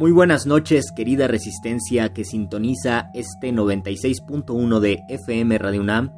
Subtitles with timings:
[0.00, 6.10] Muy buenas noches, querida resistencia que sintoniza este 96.1 de FM Radio UNAM.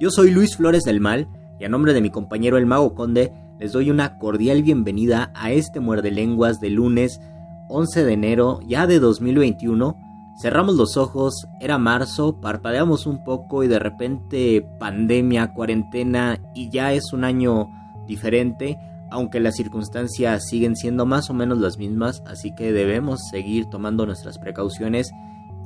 [0.00, 1.28] Yo soy Luis Flores del Mal
[1.60, 5.52] y a nombre de mi compañero el Mago Conde les doy una cordial bienvenida a
[5.52, 7.20] este muerde lenguas de lunes
[7.68, 9.96] 11 de enero ya de 2021.
[10.42, 16.92] Cerramos los ojos, era marzo, parpadeamos un poco y de repente pandemia, cuarentena y ya
[16.92, 17.68] es un año
[18.08, 18.80] diferente
[19.10, 24.06] aunque las circunstancias siguen siendo más o menos las mismas, así que debemos seguir tomando
[24.06, 25.10] nuestras precauciones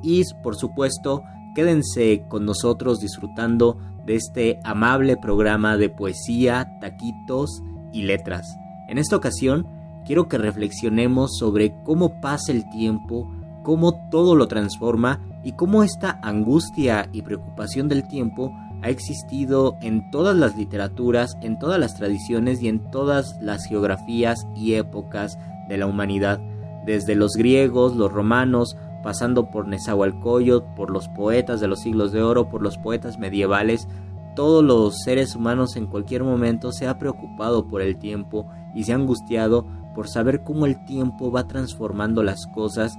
[0.03, 8.03] y por supuesto quédense con nosotros disfrutando de este amable programa de poesía, taquitos y
[8.03, 8.57] letras.
[8.89, 9.67] En esta ocasión
[10.05, 13.31] quiero que reflexionemos sobre cómo pasa el tiempo,
[13.63, 20.11] cómo todo lo transforma y cómo esta angustia y preocupación del tiempo ha existido en
[20.11, 25.39] todas las literaturas, en todas las tradiciones y en todas las geografías y épocas
[25.69, 26.41] de la humanidad,
[26.85, 32.23] desde los griegos, los romanos, pasando por Nezahualcóyotl, por los poetas de los siglos de
[32.23, 33.87] oro, por los poetas medievales,
[34.35, 38.93] todos los seres humanos en cualquier momento se ha preocupado por el tiempo y se
[38.93, 42.97] ha angustiado por saber cómo el tiempo va transformando las cosas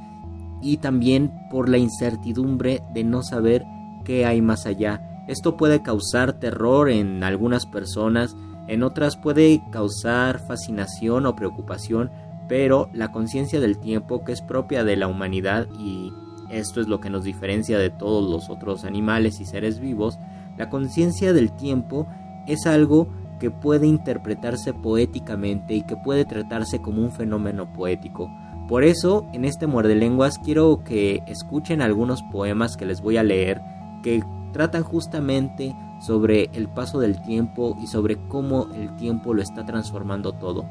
[0.61, 3.65] y también por la incertidumbre de no saber
[4.05, 8.35] qué hay más allá esto puede causar terror en algunas personas,
[8.67, 12.11] en otras puede causar fascinación o preocupación,
[12.47, 16.11] pero la conciencia del tiempo que es propia de la humanidad y
[16.49, 20.19] esto es lo que nos diferencia de todos los otros animales y seres vivos,
[20.57, 22.07] la conciencia del tiempo
[22.47, 23.07] es algo
[23.39, 28.29] que puede interpretarse poéticamente y que puede tratarse como un fenómeno poético.
[28.67, 33.23] Por eso, en este muerde lenguas quiero que escuchen algunos poemas que les voy a
[33.23, 33.61] leer
[34.03, 39.65] que tratan justamente sobre el paso del tiempo y sobre cómo el tiempo lo está
[39.65, 40.65] transformando todo.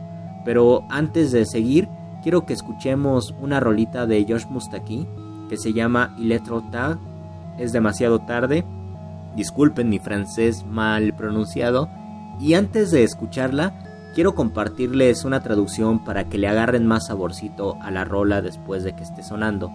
[0.44, 1.88] Pero antes de seguir,
[2.22, 5.06] quiero que escuchemos una rolita de Josh Mustaki
[5.48, 6.98] que se llama Electro Tag.
[7.58, 8.64] Es demasiado tarde.
[9.36, 11.88] Disculpen mi francés mal pronunciado.
[12.40, 13.74] Y antes de escucharla,
[14.14, 18.94] quiero compartirles una traducción para que le agarren más saborcito a la rola después de
[18.94, 19.70] que esté sonando.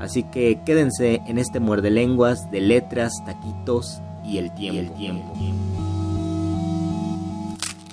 [0.00, 4.80] Así que quédense en este muerde lenguas de letras, taquitos y el tiempo.
[4.80, 5.34] el tiempo.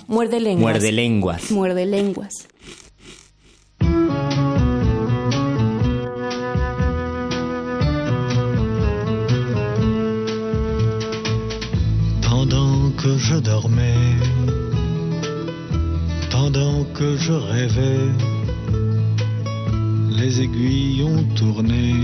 [0.06, 0.62] Muerde lenguas.
[0.72, 1.50] Muerde lenguas.
[1.50, 2.48] Muerde lenguas.
[12.22, 14.16] Pendant que je dormais,
[16.30, 18.37] pendant que je rêvais,
[20.20, 21.94] les aiguilles ont tourné.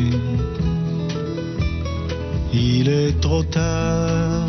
[2.52, 4.46] Il est trop tard,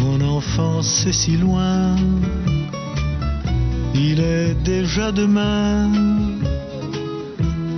[0.00, 1.96] mon enfance est si loin.
[3.94, 5.90] Il est déjà demain,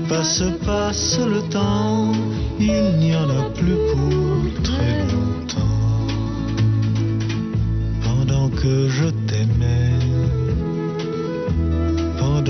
[0.08, 2.12] passe, passe le temps,
[2.58, 6.06] il n'y en a plus pour très longtemps.
[8.04, 10.09] Pendant que je t'aimais,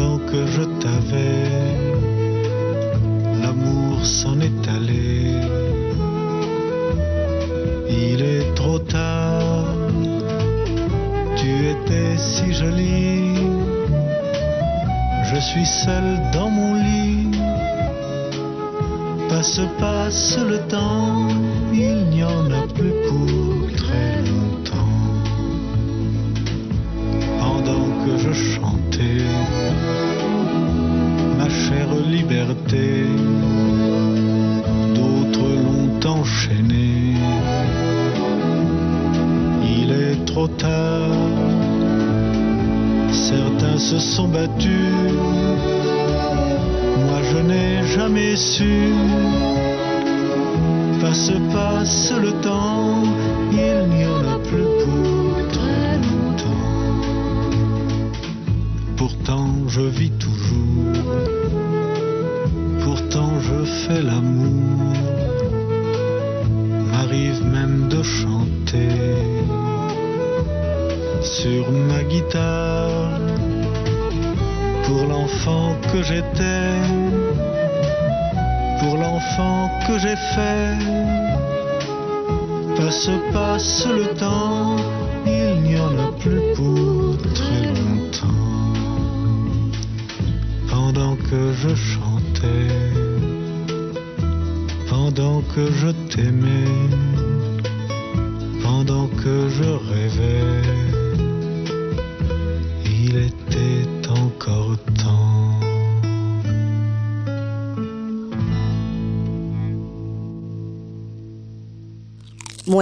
[0.01, 1.77] que je t'avais,
[3.43, 5.35] l'amour s'en est allé.
[7.89, 9.67] Il est trop tard,
[11.37, 13.35] tu étais si jolie,
[15.31, 17.31] je suis seul dans mon lit.
[19.29, 21.29] Passe, passe le temps,
[21.73, 23.60] il n'y en a plus pour
[48.51, 48.65] su.
[51.01, 53.03] Passe, passe le temps,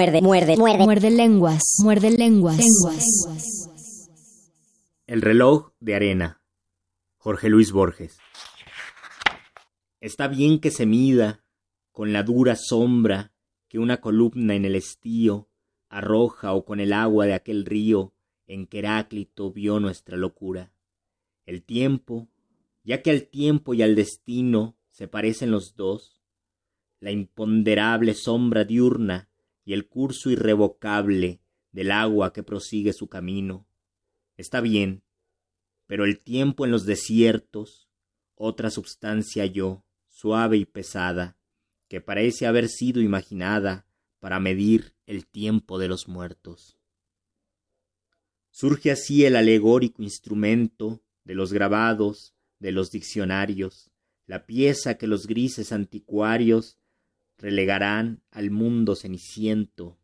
[0.09, 0.85] Muerde, muerde, muerde.
[0.85, 2.65] Muerde lenguas, muerde lenguas.
[5.07, 6.41] El reloj de arena.
[7.19, 8.17] Jorge Luis Borges.
[10.01, 11.45] Está bien que se mida
[11.93, 13.33] con la dura sombra
[13.69, 15.51] que una columna en el estío
[15.91, 18.15] arroja o con el agua de aquel río
[18.47, 20.73] en que Heráclito vio nuestra locura.
[21.45, 22.29] El tiempo,
[22.83, 26.23] ya que al tiempo y al destino se parecen los dos,
[26.99, 29.28] la imponderable sombra diurna
[29.69, 31.43] y el curso irrevocable
[31.73, 33.69] del agua que prosigue su camino.
[34.39, 35.03] Está bien,
[35.87, 37.91] pero el tiempo en los desiertos,
[38.35, 41.37] otra substancia yo, suave y pesada,
[41.87, 43.87] que parece haber sido imaginada
[44.21, 46.79] para medir el tiempo de los muertos.
[48.51, 53.91] Surge así el alegórico instrumento de los grabados, de los diccionarios,
[54.25, 56.78] la pieza que los grises anticuarios
[57.39, 59.97] relegarán al mundo ceniciento,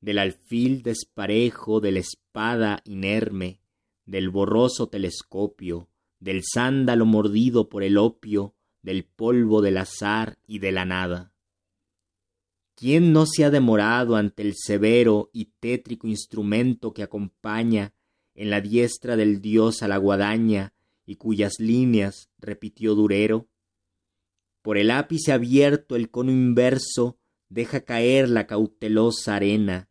[0.00, 3.60] del alfil desparejo, de la espada inerme,
[4.06, 5.88] del borroso telescopio,
[6.18, 11.32] del sándalo mordido por el opio, del polvo del azar y de la nada.
[12.74, 17.92] ¿Quién no se ha demorado ante el severo y tétrico instrumento que acompaña
[18.34, 20.72] en la diestra del dios a la guadaña
[21.04, 23.48] y cuyas líneas repitió Durero?
[24.62, 27.18] Por el ápice abierto el cono inverso
[27.48, 29.88] deja caer la cautelosa arena,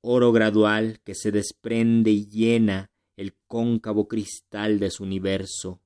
[0.00, 5.80] oro gradual que se desprende y llena el cóncavo cristal de su universo.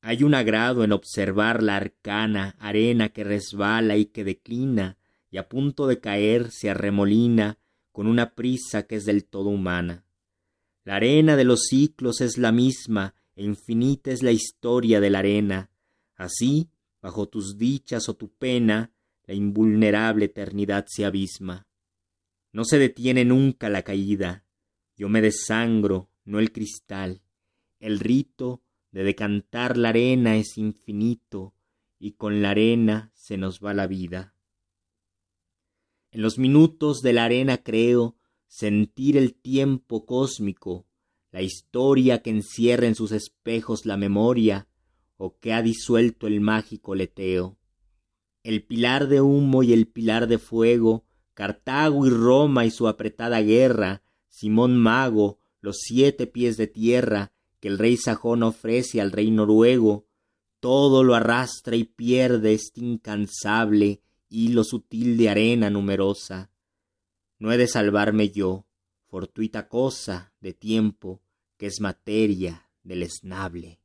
[0.00, 4.96] Hay un agrado en observar la arcana arena que resbala y que declina
[5.30, 7.58] y a punto de caer se arremolina
[7.92, 10.04] con una prisa que es del todo humana.
[10.84, 15.18] La arena de los ciclos es la misma e infinita es la historia de la
[15.18, 15.70] arena.
[16.18, 16.68] Así,
[17.00, 18.92] bajo tus dichas o tu pena,
[19.24, 21.68] la invulnerable eternidad se abisma.
[22.52, 24.44] No se detiene nunca la caída.
[24.96, 27.22] Yo me desangro, no el cristal.
[27.78, 31.54] El rito de decantar la arena es infinito
[32.00, 34.34] y con la arena se nos va la vida.
[36.10, 38.16] En los minutos de la arena creo
[38.48, 40.86] sentir el tiempo cósmico,
[41.30, 44.67] la historia que encierra en sus espejos la memoria
[45.18, 47.58] o que ha disuelto el mágico leteo.
[48.42, 53.42] El pilar de humo y el pilar de fuego, Cartago y Roma y su apretada
[53.42, 59.30] guerra, Simón Mago, los siete pies de tierra, que el rey sajón ofrece al rey
[59.30, 60.06] noruego,
[60.60, 66.50] todo lo arrastra y pierde este incansable hilo sutil de arena numerosa.
[67.38, 68.66] No he de salvarme yo,
[69.06, 71.22] fortuita cosa de tiempo,
[71.56, 73.80] que es materia del esnable.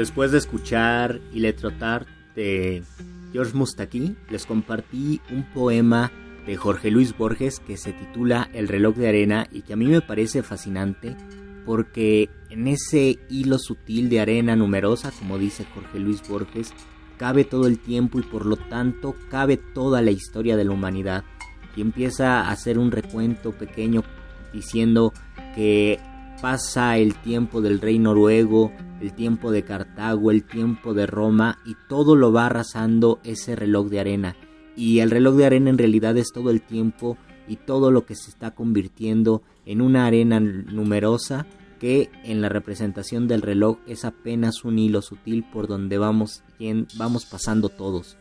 [0.00, 2.82] Después de escuchar y letrotar de
[3.34, 6.10] George Mustaki, les compartí un poema
[6.46, 9.84] de Jorge Luis Borges que se titula El reloj de arena y que a mí
[9.84, 11.18] me parece fascinante
[11.66, 16.72] porque en ese hilo sutil de arena numerosa, como dice Jorge Luis Borges,
[17.18, 21.24] cabe todo el tiempo y por lo tanto cabe toda la historia de la humanidad.
[21.76, 24.02] Y empieza a hacer un recuento pequeño
[24.52, 25.12] diciendo
[25.54, 25.98] que
[26.40, 31.76] pasa el tiempo del rey noruego, el tiempo de Cartago, el tiempo de Roma y
[31.88, 34.36] todo lo va arrasando ese reloj de arena.
[34.76, 38.14] Y el reloj de arena en realidad es todo el tiempo y todo lo que
[38.14, 41.46] se está convirtiendo en una arena numerosa
[41.80, 46.42] que en la representación del reloj es apenas un hilo sutil por donde vamos,
[46.96, 48.16] vamos pasando todos.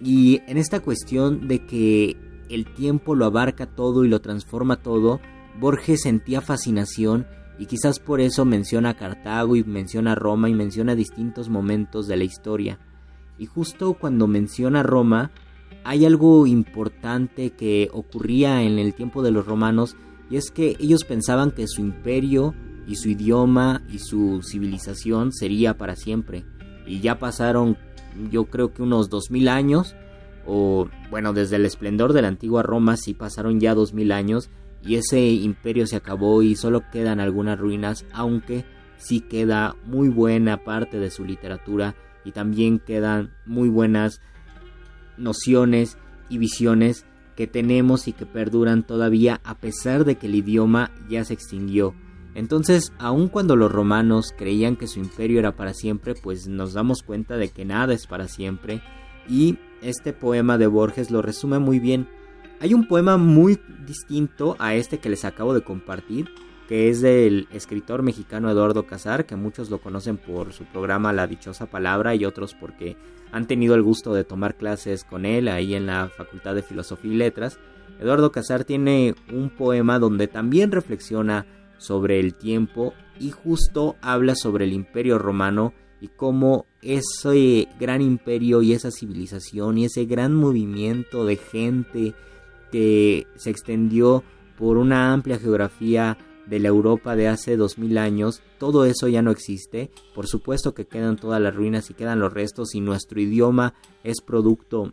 [0.00, 2.16] Y en esta cuestión de que
[2.48, 5.20] el tiempo lo abarca todo y lo transforma todo,
[5.60, 7.26] Borges sentía fascinación
[7.58, 12.24] y quizás por eso menciona Cartago y menciona Roma y menciona distintos momentos de la
[12.24, 12.78] historia.
[13.38, 15.30] Y justo cuando menciona Roma,
[15.84, 19.96] hay algo importante que ocurría en el tiempo de los romanos
[20.30, 22.54] y es que ellos pensaban que su imperio
[22.86, 26.44] y su idioma y su civilización sería para siempre.
[26.86, 27.76] Y ya pasaron
[28.30, 29.94] yo creo que unos 2000 años
[30.50, 34.50] o bueno, desde el esplendor de la antigua Roma sí pasaron ya 2000 años
[34.82, 38.64] y ese imperio se acabó y solo quedan algunas ruinas, aunque
[38.96, 44.22] sí queda muy buena parte de su literatura y también quedan muy buenas
[45.18, 45.98] nociones
[46.30, 47.04] y visiones
[47.36, 51.94] que tenemos y que perduran todavía a pesar de que el idioma ya se extinguió.
[52.34, 57.02] Entonces, aun cuando los romanos creían que su imperio era para siempre, pues nos damos
[57.02, 58.80] cuenta de que nada es para siempre
[59.28, 62.08] y este poema de Borges lo resume muy bien.
[62.60, 66.28] Hay un poema muy distinto a este que les acabo de compartir,
[66.68, 71.26] que es del escritor mexicano Eduardo Casar, que muchos lo conocen por su programa La
[71.26, 72.96] Dichosa Palabra y otros porque
[73.32, 77.12] han tenido el gusto de tomar clases con él ahí en la Facultad de Filosofía
[77.12, 77.58] y Letras.
[78.00, 81.46] Eduardo Casar tiene un poema donde también reflexiona
[81.78, 88.62] sobre el tiempo y justo habla sobre el imperio romano y cómo ese gran imperio
[88.62, 92.14] y esa civilización y ese gran movimiento de gente
[92.70, 94.22] que se extendió
[94.56, 99.30] por una amplia geografía de la Europa de hace 2000 años, todo eso ya no
[99.30, 99.90] existe.
[100.14, 104.20] Por supuesto que quedan todas las ruinas y quedan los restos y nuestro idioma es
[104.20, 104.92] producto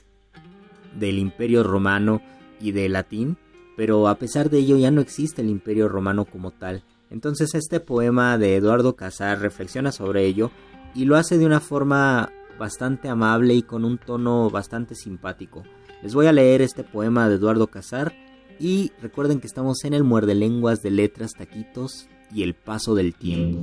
[0.99, 2.21] del imperio romano
[2.59, 3.37] y del latín,
[3.77, 6.83] pero a pesar de ello ya no existe el imperio romano como tal.
[7.09, 10.51] Entonces este poema de Eduardo Casar reflexiona sobre ello
[10.95, 15.63] y lo hace de una forma bastante amable y con un tono bastante simpático.
[16.01, 18.13] Les voy a leer este poema de Eduardo Casar
[18.59, 23.13] y recuerden que estamos en el muerde lenguas de letras, taquitos y el paso del
[23.13, 23.61] tiempo.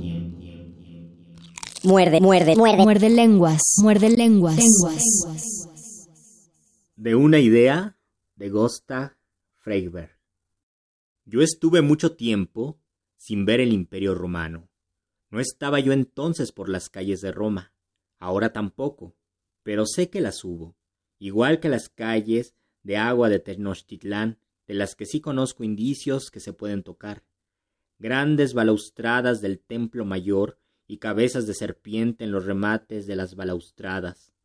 [1.83, 2.83] Muerde, muerde, muerde.
[2.83, 4.59] Muerde lenguas, muerde lenguas.
[6.95, 7.97] De una idea
[8.35, 9.17] de Gosta
[9.57, 10.11] Freiberg.
[11.25, 12.77] Yo estuve mucho tiempo
[13.17, 14.69] sin ver el imperio romano.
[15.33, 17.73] No estaba yo entonces por las calles de Roma,
[18.19, 19.15] ahora tampoco,
[19.63, 20.75] pero sé que las hubo,
[21.17, 24.37] igual que las calles de agua de Tenochtitlán,
[24.67, 27.23] de las que sí conozco indicios que se pueden tocar.
[27.97, 34.35] Grandes balaustradas del templo mayor y cabezas de serpiente en los remates de las balaustradas.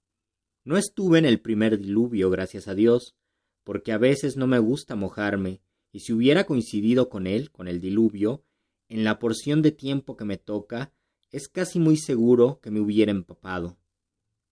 [0.64, 3.14] No estuve en el primer diluvio, gracias a Dios,
[3.62, 5.60] porque a veces no me gusta mojarme,
[5.92, 8.42] y si hubiera coincidido con él, con el diluvio,
[8.88, 10.92] en la porción de tiempo que me toca,
[11.30, 13.78] es casi muy seguro que me hubiera empapado.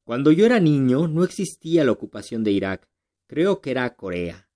[0.05, 2.89] Cuando yo era niño no existía la ocupación de Irak,
[3.27, 4.49] creo que era Corea.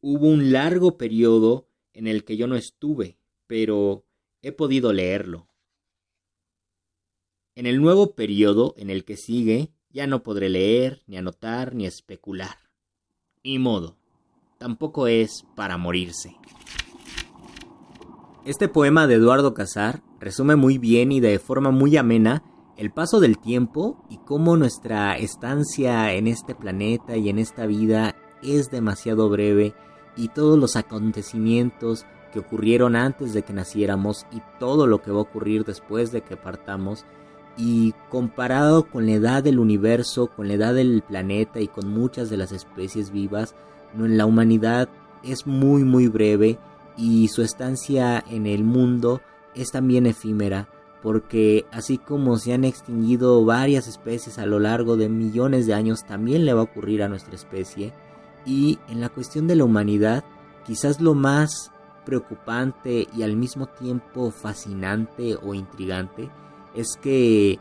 [0.00, 4.06] Hubo un largo periodo en el que yo no estuve, pero
[4.42, 5.48] he podido leerlo.
[7.54, 11.86] En el nuevo periodo en el que sigue, ya no podré leer, ni anotar, ni
[11.86, 12.58] especular.
[13.42, 13.96] Ni modo.
[14.58, 16.36] Tampoco es para morirse.
[18.46, 22.44] Este poema de Eduardo Casar resume muy bien y de forma muy amena
[22.76, 28.14] el paso del tiempo y cómo nuestra estancia en este planeta y en esta vida
[28.44, 29.74] es demasiado breve
[30.16, 35.18] y todos los acontecimientos que ocurrieron antes de que naciéramos y todo lo que va
[35.18, 37.04] a ocurrir después de que partamos
[37.56, 42.30] y comparado con la edad del universo, con la edad del planeta y con muchas
[42.30, 43.56] de las especies vivas,
[43.98, 44.88] la humanidad
[45.24, 46.60] es muy muy breve
[46.96, 49.20] y su estancia en el mundo
[49.54, 50.68] es también efímera,
[51.02, 56.04] porque así como se han extinguido varias especies a lo largo de millones de años,
[56.04, 57.92] también le va a ocurrir a nuestra especie.
[58.44, 60.24] Y en la cuestión de la humanidad,
[60.64, 61.70] quizás lo más
[62.04, 66.30] preocupante y al mismo tiempo fascinante o intrigante
[66.74, 67.58] es que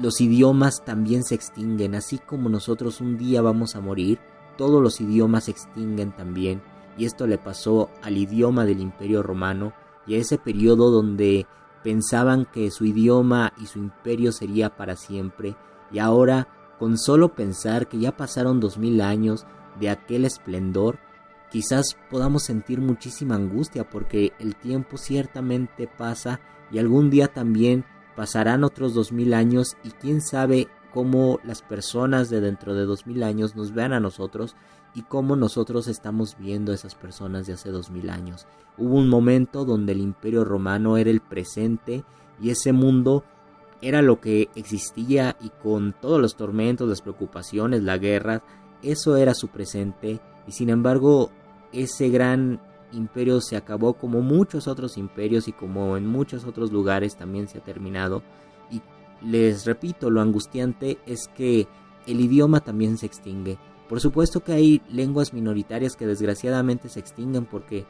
[0.00, 4.18] los idiomas también se extinguen, así como nosotros un día vamos a morir,
[4.56, 6.62] todos los idiomas se extinguen también
[6.96, 9.72] y esto le pasó al idioma del imperio romano
[10.06, 11.46] y a ese periodo donde
[11.82, 15.56] pensaban que su idioma y su imperio sería para siempre
[15.90, 19.46] y ahora con solo pensar que ya pasaron dos mil años
[19.80, 20.98] de aquel esplendor
[21.50, 27.84] quizás podamos sentir muchísima angustia porque el tiempo ciertamente pasa y algún día también
[28.16, 33.06] pasarán otros dos mil años y quién sabe cómo las personas de dentro de dos
[33.06, 34.56] mil años nos vean a nosotros
[34.94, 38.46] y cómo nosotros estamos viendo a esas personas de hace dos mil años.
[38.76, 42.04] Hubo un momento donde el imperio romano era el presente
[42.40, 43.24] y ese mundo
[43.80, 48.42] era lo que existía y con todos los tormentos, las preocupaciones, la guerra,
[48.82, 51.30] eso era su presente y sin embargo
[51.72, 52.60] ese gran
[52.92, 57.58] imperio se acabó como muchos otros imperios y como en muchos otros lugares también se
[57.58, 58.22] ha terminado
[58.70, 58.82] y
[59.24, 61.66] les repito, lo angustiante es que
[62.06, 63.58] el idioma también se extingue.
[63.88, 67.84] Por supuesto que hay lenguas minoritarias que desgraciadamente se extinguen porque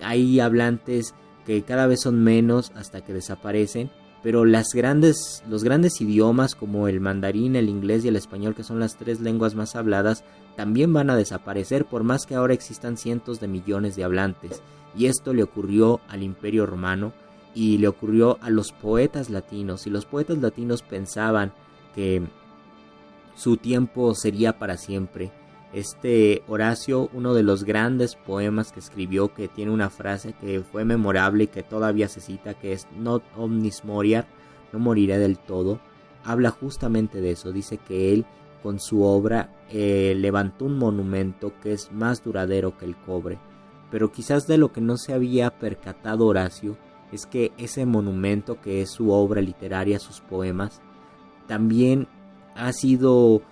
[0.00, 1.14] hay hablantes
[1.44, 3.90] que cada vez son menos hasta que desaparecen,
[4.22, 8.64] pero las grandes, los grandes idiomas como el mandarín, el inglés y el español, que
[8.64, 10.24] son las tres lenguas más habladas,
[10.56, 14.62] también van a desaparecer por más que ahora existan cientos de millones de hablantes.
[14.96, 17.12] Y esto le ocurrió al imperio romano
[17.54, 19.86] y le ocurrió a los poetas latinos.
[19.86, 21.52] Y los poetas latinos pensaban
[21.94, 22.22] que
[23.40, 25.32] su tiempo sería para siempre.
[25.72, 30.84] Este Horacio, uno de los grandes poemas que escribió, que tiene una frase que fue
[30.84, 34.26] memorable y que todavía se cita, que es Not omnis moriar,
[34.74, 35.80] no moriré del todo,
[36.22, 37.50] habla justamente de eso.
[37.50, 38.26] Dice que él,
[38.62, 43.38] con su obra, eh, levantó un monumento que es más duradero que el cobre.
[43.90, 46.76] Pero quizás de lo que no se había percatado Horacio
[47.10, 50.82] es que ese monumento que es su obra literaria, sus poemas,
[51.46, 52.06] también
[52.60, 53.42] ha sido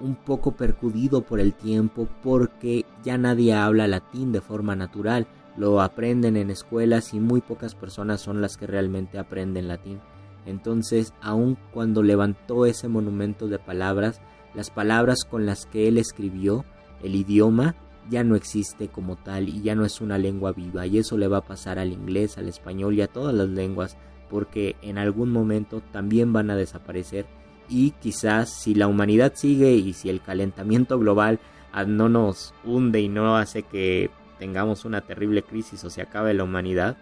[0.00, 5.26] un poco percudido por el tiempo porque ya nadie habla latín de forma natural,
[5.56, 10.00] lo aprenden en escuelas y muy pocas personas son las que realmente aprenden latín.
[10.46, 14.20] Entonces, aun cuando levantó ese monumento de palabras,
[14.54, 16.64] las palabras con las que él escribió,
[17.02, 17.76] el idioma,
[18.08, 20.86] ya no existe como tal y ya no es una lengua viva.
[20.86, 23.96] Y eso le va a pasar al inglés, al español y a todas las lenguas
[24.30, 27.26] porque en algún momento también van a desaparecer
[27.70, 31.38] y quizás si la humanidad sigue y si el calentamiento global
[31.72, 36.34] ah, no nos hunde y no hace que tengamos una terrible crisis o se acabe
[36.34, 36.96] la humanidad,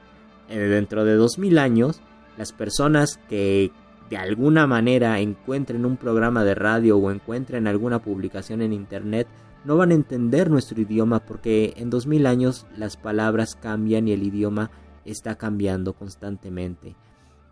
[0.49, 2.01] eh, dentro de 2000 años,
[2.37, 3.73] las personas que
[4.11, 9.27] de alguna manera encuentren un programa de radio o encuentren alguna publicación en internet
[9.65, 14.23] no van a entender nuestro idioma porque en 2000 años las palabras cambian y el
[14.23, 14.71] idioma
[15.05, 16.97] está cambiando constantemente.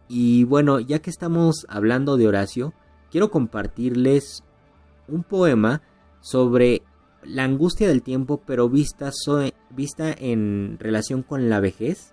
[0.08, 2.72] Y bueno, ya que estamos hablando de Horacio,
[3.16, 4.44] quiero compartirles
[5.08, 5.80] un poema
[6.20, 6.82] sobre
[7.22, 9.10] la angustia del tiempo, pero vista,
[10.18, 12.12] en relación con la vejez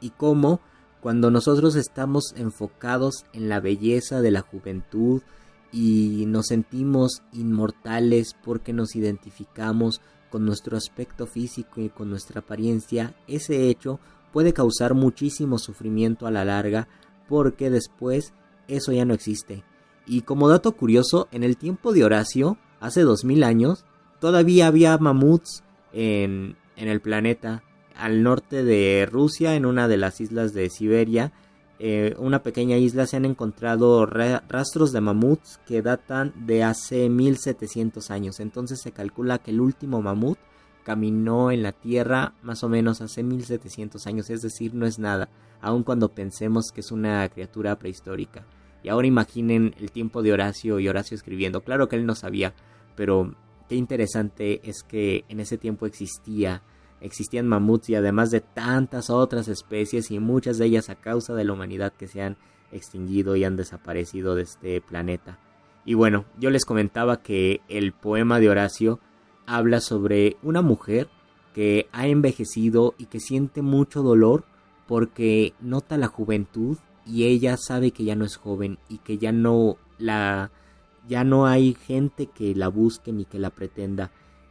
[0.00, 0.58] y cómo
[1.00, 5.22] cuando nosotros estamos enfocados en la belleza de la juventud
[5.70, 13.14] y nos sentimos inmortales porque nos identificamos con nuestro aspecto físico y con nuestra apariencia,
[13.28, 14.00] ese hecho
[14.32, 16.88] puede causar muchísimo sufrimiento a la larga
[17.28, 18.32] porque después
[18.66, 19.62] eso ya no existe
[20.06, 23.84] y como dato curioso, en el tiempo de Horacio, hace 2000 años,
[24.20, 25.62] todavía había mamuts
[25.92, 27.62] en, en el planeta.
[27.96, 31.32] Al norte de Rusia, en una de las islas de Siberia,
[31.78, 38.10] eh, una pequeña isla, se han encontrado rastros de mamuts que datan de hace 1700
[38.10, 38.40] años.
[38.40, 40.38] Entonces se calcula que el último mamut
[40.84, 45.30] caminó en la Tierra más o menos hace 1700 años, es decir, no es nada,
[45.60, 48.44] aun cuando pensemos que es una criatura prehistórica.
[48.84, 51.62] Y ahora imaginen el tiempo de Horacio y Horacio escribiendo.
[51.62, 52.52] Claro que él no sabía,
[52.94, 53.34] pero
[53.66, 56.62] qué interesante es que en ese tiempo existía,
[57.00, 61.44] existían mamuts y además de tantas otras especies y muchas de ellas a causa de
[61.44, 62.36] la humanidad que se han
[62.72, 65.38] extinguido y han desaparecido de este planeta.
[65.86, 69.00] Y bueno, yo les comentaba que el poema de Horacio
[69.46, 71.08] habla sobre una mujer
[71.54, 74.44] que ha envejecido y que siente mucho dolor
[74.86, 79.32] porque nota la juventud y ella sabe que ya no es joven y que ya
[79.32, 80.50] no la
[81.06, 84.10] ya no hay gente que la busque ni que la pretenda.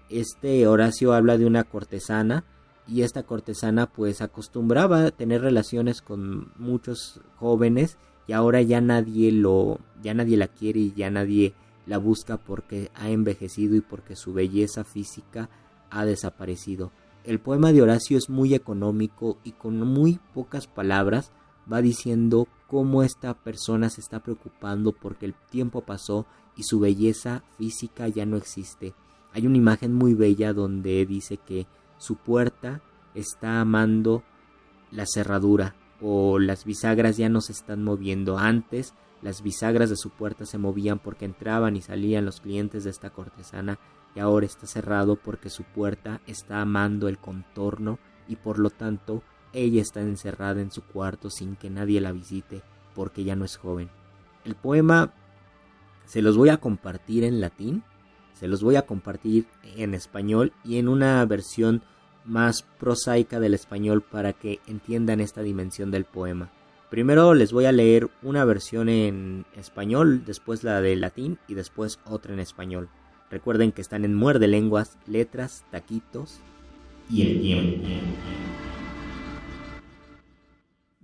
[0.09, 2.43] Este Horacio habla de una cortesana
[2.87, 9.31] y esta cortesana pues acostumbraba a tener relaciones con muchos jóvenes y ahora ya nadie
[9.31, 11.53] lo ya nadie la quiere y ya nadie
[11.85, 15.49] la busca porque ha envejecido y porque su belleza física
[15.89, 16.91] ha desaparecido.
[17.23, 21.31] El poema de Horacio es muy económico y con muy pocas palabras
[21.71, 27.43] va diciendo cómo esta persona se está preocupando porque el tiempo pasó y su belleza
[27.57, 28.93] física ya no existe.
[29.33, 32.81] Hay una imagen muy bella donde dice que su puerta
[33.15, 34.23] está amando
[34.91, 38.37] la cerradura o las bisagras ya no se están moviendo.
[38.37, 42.89] Antes las bisagras de su puerta se movían porque entraban y salían los clientes de
[42.89, 43.79] esta cortesana
[44.15, 49.23] y ahora está cerrado porque su puerta está amando el contorno y por lo tanto
[49.53, 52.61] ella está encerrada en su cuarto sin que nadie la visite
[52.95, 53.89] porque ya no es joven.
[54.45, 55.13] El poema
[56.05, 57.83] se los voy a compartir en latín,
[58.33, 59.45] se los voy a compartir
[59.77, 61.83] en español y en una versión
[62.25, 66.51] más prosaica del español para que entiendan esta dimensión del poema.
[66.89, 71.99] Primero les voy a leer una versión en español, después la de latín y después
[72.05, 72.89] otra en español.
[73.31, 76.39] Recuerden que están en Muerde Lenguas, Letras, Taquitos
[77.09, 77.87] y el tiempo.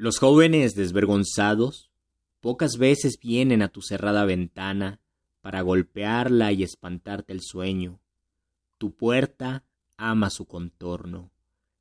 [0.01, 1.91] Los jóvenes desvergonzados
[2.39, 5.01] pocas veces vienen a tu cerrada ventana
[5.41, 7.99] para golpearla y espantarte el sueño.
[8.77, 9.65] Tu puerta
[9.97, 11.33] ama su contorno,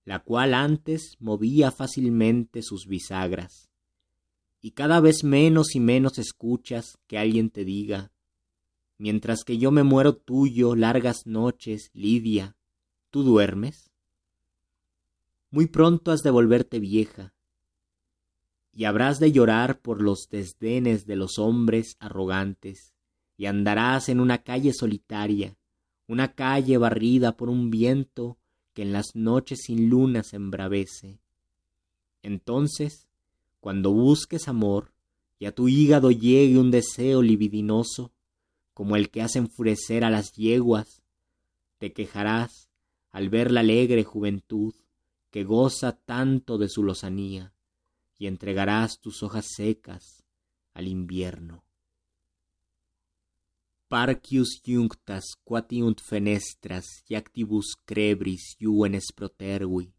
[0.04, 3.70] la cual antes movía fácilmente sus bisagras.
[4.60, 8.10] Y cada vez menos y menos escuchas que alguien te diga,
[8.96, 12.56] Mientras que yo me muero tuyo largas noches, Lidia,
[13.10, 13.92] ¿tú duermes?
[15.52, 17.32] Muy pronto has de volverte vieja,
[18.78, 22.94] y habrás de llorar por los desdenes de los hombres arrogantes,
[23.36, 25.56] y andarás en una calle solitaria,
[26.06, 28.38] una calle barrida por un viento
[28.74, 31.18] que en las noches sin luna se embravece.
[32.22, 33.08] Entonces,
[33.58, 34.92] cuando busques amor
[35.40, 38.12] y a tu hígado llegue un deseo libidinoso,
[38.74, 41.02] como el que hace enfurecer a las yeguas.
[41.78, 42.68] Te quejarás
[43.10, 44.72] al ver la alegre juventud
[45.32, 47.52] que goza tanto de su lozanía,
[48.18, 50.24] y entregarás tus hojas secas
[50.74, 51.64] al invierno.
[53.88, 59.94] Parcius junctas quatiunt fenestras iactibus crebris juvenes protervi,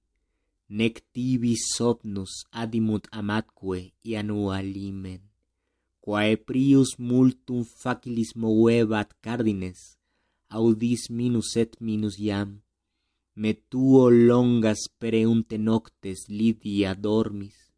[0.68, 5.22] nec tibi somnus adimunt amatque ianua limen.
[6.00, 9.98] Quae prius multum facilis movebat cardines,
[10.50, 12.62] audis minus et minus iam,
[13.36, 17.69] me tuo longas pereunte noctes lidia dormis,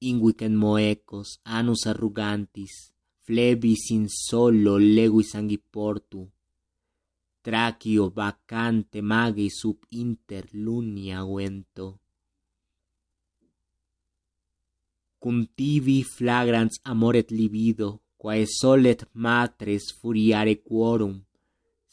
[0.00, 2.74] inguicen moecos anus arrugantis,
[3.24, 6.20] flebis in solo leguis angiportu,
[7.44, 11.86] tracio vacante magi sub inter lunia vento,
[15.20, 17.88] cum tibi flagrans amoret libido,
[18.20, 21.14] quae solet matres furiare quorum,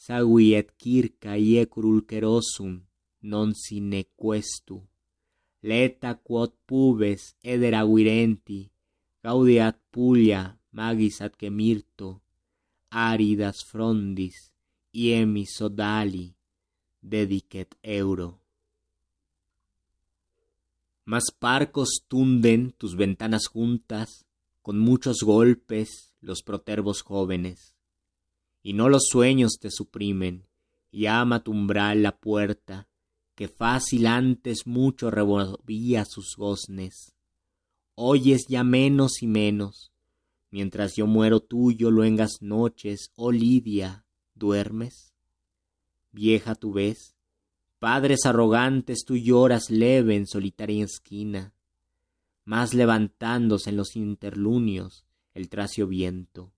[0.04, 2.72] sagui et circa iecur ulcerosum,
[3.30, 4.76] non sine questu.
[5.60, 8.70] Leta quod pubes eder aguirenti,
[9.22, 12.22] gaudiat puglia magis atque mirto,
[12.90, 14.52] aridas frondis,
[14.92, 16.34] iemi sodali,
[17.02, 18.40] dedicet euro.
[21.04, 24.26] Más parcos tunden tus ventanas juntas,
[24.62, 27.74] con muchos golpes los protervos jóvenes.
[28.62, 30.46] Y no los sueños te suprimen,
[30.90, 32.87] y ama tu umbral la puerta,
[33.38, 37.14] que fácil antes mucho revolvía sus goznes.
[37.94, 39.92] Oyes ya menos y menos,
[40.50, 45.14] mientras yo muero tuyo luengas noches, oh Lidia, ¿duermes?
[46.10, 47.14] Vieja tu ves,
[47.78, 51.54] Padres arrogantes, tú lloras leve en solitaria esquina,
[52.44, 56.52] más levantándose en los interlunios el tracio viento.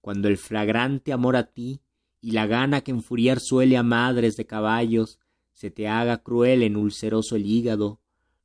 [0.00, 1.80] Cuando el flagrante amor a ti
[2.20, 5.20] y la gana que enfuriar suele a madres de caballos
[5.52, 8.00] se te haga cruel en ulceroso el hígado,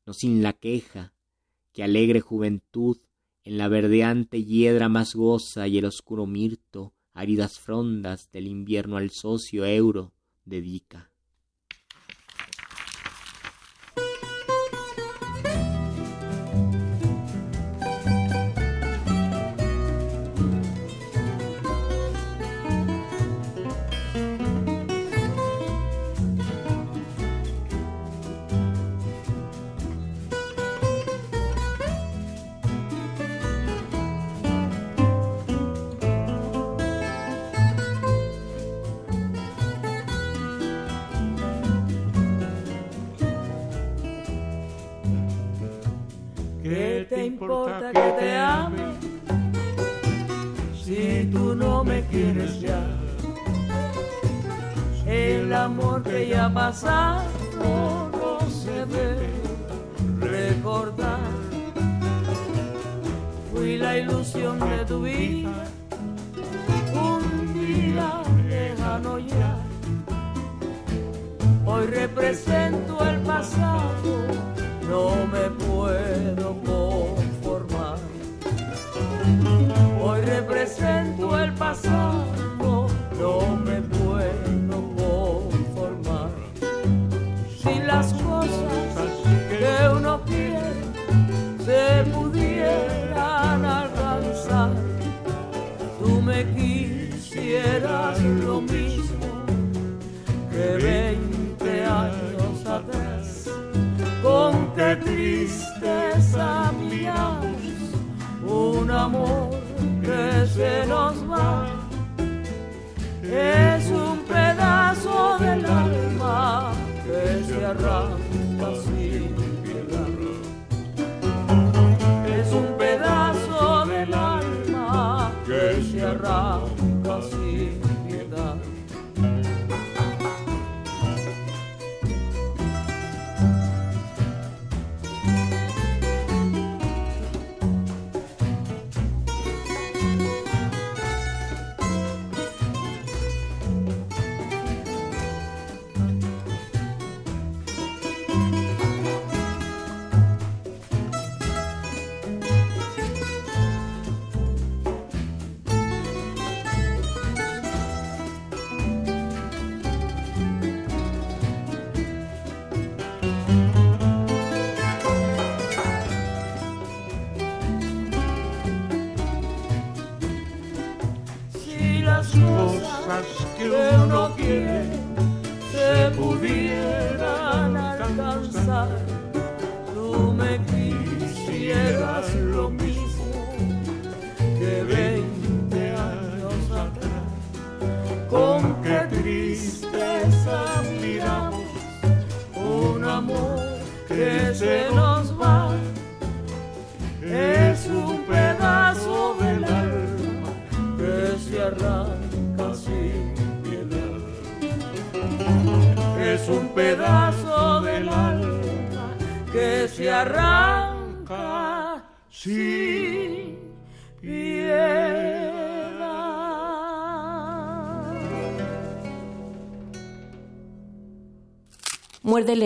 [0.06, 1.13] no sin la queja,
[1.74, 2.98] que alegre juventud
[3.43, 9.10] en la verdeante hiedra más goza y el oscuro mirto, áridas frondas del invierno al
[9.10, 10.13] socio euro
[10.46, 11.12] dedica.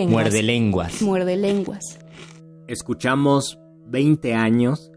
[0.06, 0.24] Lenguas.
[0.24, 1.02] Muerde lenguas.
[1.02, 1.98] Muerde lenguas.
[2.66, 4.90] Escuchamos 20 años,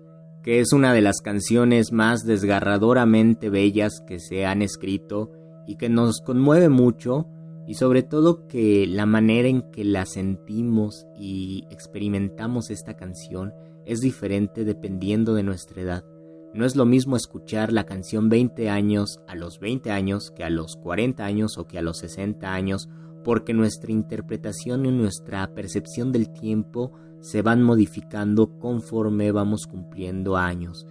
[0.43, 5.31] que es una de las canciones más desgarradoramente bellas que se han escrito
[5.67, 7.27] y que nos conmueve mucho
[7.67, 13.53] y sobre todo que la manera en que la sentimos y experimentamos esta canción
[13.85, 16.05] es diferente dependiendo de nuestra edad.
[16.53, 20.49] No es lo mismo escuchar la canción 20 años a los 20 años que a
[20.49, 22.87] los 40 años o que a los 60 años,
[23.25, 30.85] porque nuestra interpretación y nuestra percepción del tiempo se van modificando conforme vamos cumpliendo años.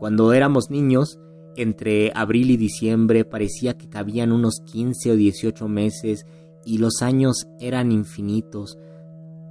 [0.00, 1.20] Cuando éramos niños,
[1.56, 6.26] entre abril y diciembre parecía que cabían unos 15 o 18 meses
[6.64, 8.76] y los años eran infinitos.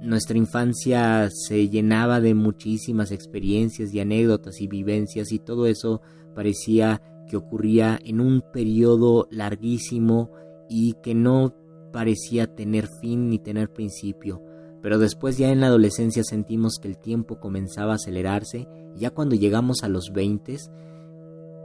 [0.02, 6.02] Nuestra infancia se llenaba de muchísimas experiencias y anécdotas y vivencias y todo eso
[6.34, 10.30] parecía que ocurría en un periodo larguísimo
[10.68, 11.54] y que no
[11.92, 14.42] parecía tener fin ni tener principio.
[14.80, 19.34] Pero después ya en la adolescencia sentimos que el tiempo comenzaba a acelerarse ya cuando
[19.34, 20.56] llegamos a los 20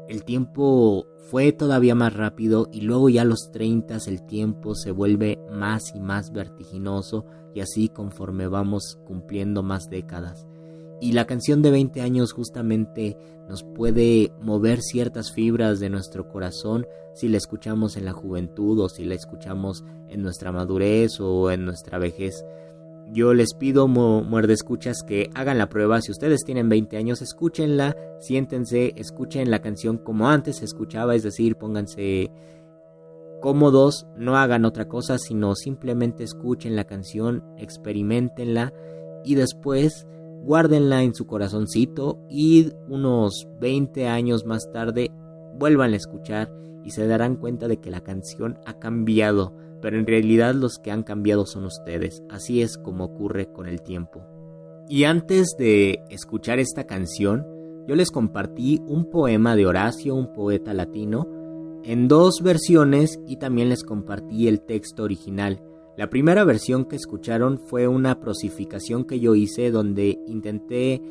[0.09, 4.91] el tiempo fue todavía más rápido y luego ya a los 30 el tiempo se
[4.91, 10.45] vuelve más y más vertiginoso y así conforme vamos cumpliendo más décadas.
[10.99, 16.85] Y la canción de 20 años justamente nos puede mover ciertas fibras de nuestro corazón
[17.13, 21.65] si la escuchamos en la juventud o si la escuchamos en nuestra madurez o en
[21.65, 22.45] nuestra vejez.
[23.11, 26.01] Yo les pido, muerde escuchas, que hagan la prueba.
[26.01, 31.23] Si ustedes tienen 20 años, escúchenla, siéntense, escuchen la canción como antes se escuchaba, es
[31.23, 32.31] decir, pónganse
[33.41, 38.73] cómodos, no hagan otra cosa, sino simplemente escuchen la canción, experimentenla
[39.25, 40.07] y después
[40.43, 45.11] guárdenla en su corazoncito y unos 20 años más tarde
[45.55, 46.51] vuelvan a escuchar
[46.83, 50.91] y se darán cuenta de que la canción ha cambiado pero en realidad los que
[50.91, 54.23] han cambiado son ustedes, así es como ocurre con el tiempo.
[54.87, 57.45] Y antes de escuchar esta canción,
[57.85, 61.27] yo les compartí un poema de Horacio, un poeta latino,
[61.83, 65.61] en dos versiones y también les compartí el texto original.
[65.97, 71.01] La primera versión que escucharon fue una prosificación que yo hice donde intenté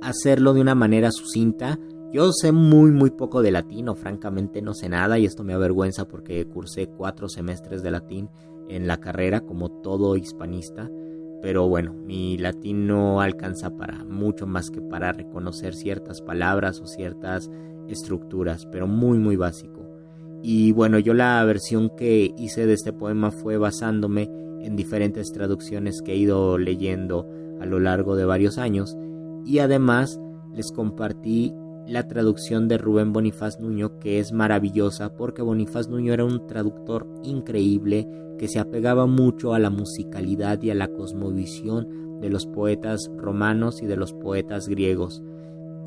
[0.00, 1.78] hacerlo de una manera sucinta,
[2.12, 5.52] yo sé muy muy poco de latín, o francamente no sé nada, y esto me
[5.52, 8.30] avergüenza porque cursé cuatro semestres de latín
[8.68, 10.90] en la carrera, como todo hispanista.
[11.40, 16.86] Pero bueno, mi latín no alcanza para mucho más que para reconocer ciertas palabras o
[16.86, 17.50] ciertas
[17.88, 19.86] estructuras, pero muy muy básico.
[20.42, 24.30] Y bueno, yo la versión que hice de este poema fue basándome
[24.62, 27.26] en diferentes traducciones que he ido leyendo
[27.60, 28.96] a lo largo de varios años
[29.44, 30.20] y además
[30.54, 31.52] les compartí
[31.88, 37.06] la traducción de Rubén Bonifaz Nuño que es maravillosa porque Bonifaz Nuño era un traductor
[37.22, 38.06] increíble
[38.38, 43.82] que se apegaba mucho a la musicalidad y a la cosmovisión de los poetas romanos
[43.82, 45.22] y de los poetas griegos.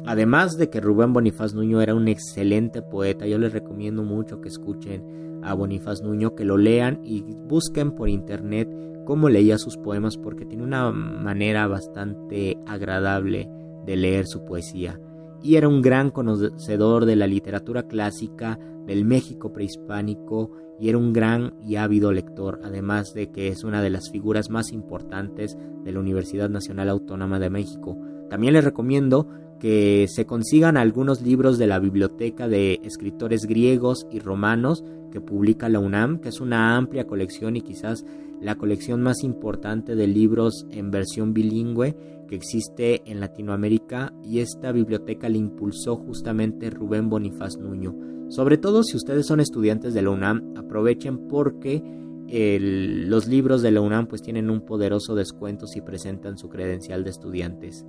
[0.06, 4.50] Además de que Rubén Bonifaz Nuño era un excelente poeta, yo les recomiendo mucho que
[4.50, 8.68] escuchen a Bonifaz Nuño, que lo lean y busquen por internet
[9.06, 13.48] cómo leía sus poemas porque tiene una manera bastante agradable
[13.86, 15.00] de leer su poesía.
[15.44, 21.14] Y era un gran conocedor de la literatura clásica, del México prehispánico y era un
[21.14, 25.92] gran y ávido lector, además de que es una de las figuras más importantes de
[25.92, 27.98] la Universidad Nacional Autónoma de México.
[28.30, 29.28] También les recomiendo
[29.60, 35.70] que se consigan algunos libros de la biblioteca de escritores griegos y romanos que publica
[35.70, 38.04] la UNAM, que es una amplia colección y quizás
[38.42, 41.96] la colección más importante de libros en versión bilingüe
[42.36, 47.96] existe en Latinoamérica y esta biblioteca la impulsó justamente Rubén Bonifaz Nuño.
[48.30, 51.84] Sobre todo si ustedes son estudiantes de la UNAM, aprovechen porque
[52.32, 57.10] los libros de la UNAM pues tienen un poderoso descuento si presentan su credencial de
[57.10, 57.86] estudiantes.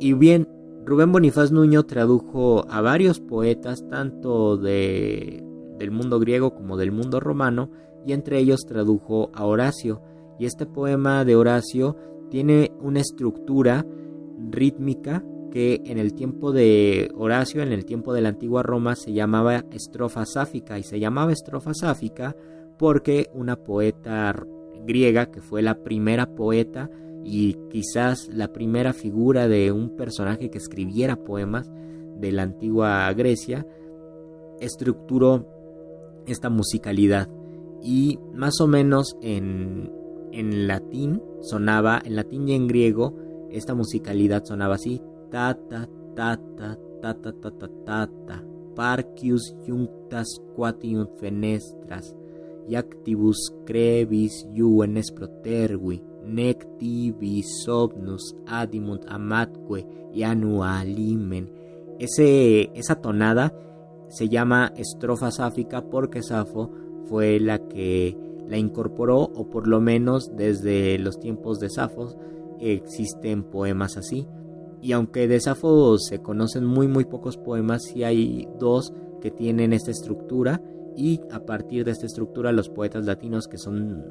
[0.00, 0.48] Y bien,
[0.86, 5.44] Rubén Bonifaz Nuño tradujo a varios poetas tanto de,
[5.78, 7.70] del mundo griego como del mundo romano
[8.06, 10.00] y entre ellos tradujo a Horacio.
[10.38, 11.96] Y este poema de Horacio
[12.30, 13.86] tiene una estructura
[14.50, 19.12] rítmica que en el tiempo de Horacio, en el tiempo de la antigua Roma, se
[19.12, 22.36] llamaba estrofa sáfica y se llamaba estrofa sáfica
[22.78, 24.34] porque una poeta
[24.84, 26.90] griega que fue la primera poeta
[27.24, 31.70] y quizás la primera figura de un personaje que escribiera poemas
[32.20, 33.66] de la antigua Grecia,
[34.60, 35.46] estructuró
[36.26, 37.28] esta musicalidad.
[37.82, 39.90] Y más o menos en,
[40.38, 43.14] en latín sonaba, en latín y en griego,
[43.50, 48.44] esta musicalidad sonaba así, ta ta ta ta ta ta ta ta ta ta
[48.76, 52.14] parcius junctas quatiunt fenestras
[52.68, 57.42] iactibus crevis juvenes protervi nec tibi
[58.46, 60.24] adimunt amatque y
[60.96, 61.48] limen
[61.98, 63.54] ese esa tonada
[64.08, 66.70] se llama estrofa sáfica porque Safo
[67.06, 68.16] fue la que
[68.48, 72.14] la incorporó o por lo menos desde los tiempos de Safo
[72.60, 74.26] existen poemas así.
[74.80, 79.72] Y aunque de Safo se conocen muy muy pocos poemas, sí hay dos que tienen
[79.72, 80.62] esta estructura.
[80.96, 84.04] Y a partir de esta estructura los poetas latinos que son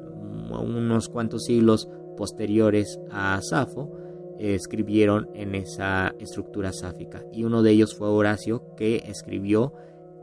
[0.50, 3.90] unos cuantos siglos posteriores a Safo
[4.38, 7.24] escribieron en esa estructura sáfica.
[7.32, 9.72] Y uno de ellos fue Horacio que escribió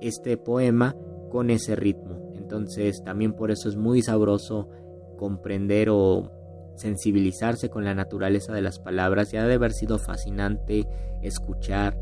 [0.02, 0.96] este poema
[1.32, 2.23] con ese ritmo.
[2.54, 4.70] Entonces también por eso es muy sabroso
[5.18, 6.30] comprender o
[6.76, 10.88] sensibilizarse con la naturaleza de las palabras y ha de haber sido fascinante
[11.24, 11.98] escuchar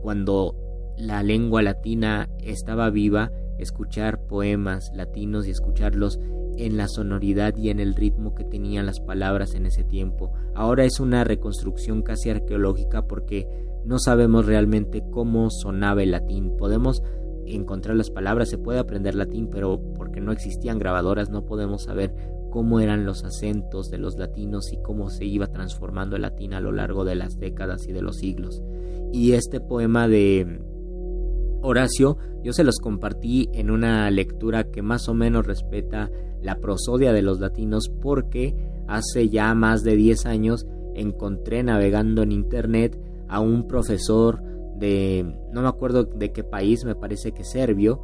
[0.00, 0.56] cuando
[0.96, 6.18] la lengua latina estaba viva, escuchar poemas latinos y escucharlos
[6.56, 10.32] en la sonoridad y en el ritmo que tenían las palabras en ese tiempo.
[10.56, 13.46] Ahora es una reconstrucción casi arqueológica porque
[13.84, 16.56] no sabemos realmente cómo sonaba el latín.
[16.56, 17.04] Podemos
[17.54, 22.14] encontrar las palabras, se puede aprender latín, pero porque no existían grabadoras no podemos saber
[22.50, 26.60] cómo eran los acentos de los latinos y cómo se iba transformando el latín a
[26.60, 28.62] lo largo de las décadas y de los siglos.
[29.12, 30.60] Y este poema de
[31.62, 36.10] Horacio yo se los compartí en una lectura que más o menos respeta
[36.42, 38.54] la prosodia de los latinos porque
[38.88, 44.42] hace ya más de 10 años encontré navegando en internet a un profesor
[44.82, 48.02] de no me acuerdo de qué país, me parece que serbio,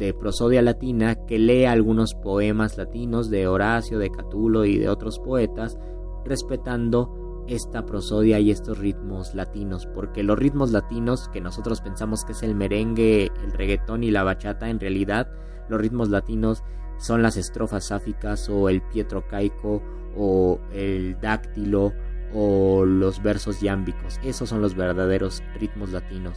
[0.00, 5.20] de prosodia latina que lee algunos poemas latinos de Horacio, de Catulo y de otros
[5.20, 5.78] poetas,
[6.24, 12.32] respetando esta prosodia y estos ritmos latinos, porque los ritmos latinos que nosotros pensamos que
[12.32, 15.28] es el merengue, el reggaetón y la bachata, en realidad
[15.68, 16.64] los ritmos latinos
[16.98, 19.80] son las estrofas sáficas o el pietro caico
[20.16, 21.92] o el dáctilo
[22.38, 24.20] o los versos yámbicos.
[24.22, 26.36] Esos son los verdaderos ritmos latinos.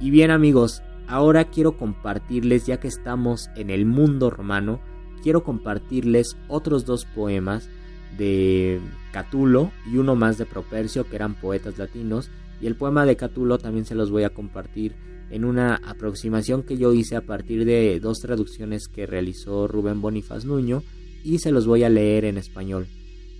[0.00, 4.80] Y bien amigos, ahora quiero compartirles, ya que estamos en el mundo romano,
[5.22, 7.68] quiero compartirles otros dos poemas
[8.16, 8.80] de
[9.12, 12.30] Catulo y uno más de Propercio, que eran poetas latinos.
[12.62, 14.94] Y el poema de Catulo también se los voy a compartir
[15.28, 20.46] en una aproximación que yo hice a partir de dos traducciones que realizó Rubén Bonifaz
[20.46, 20.82] Nuño
[21.22, 22.86] y se los voy a leer en español.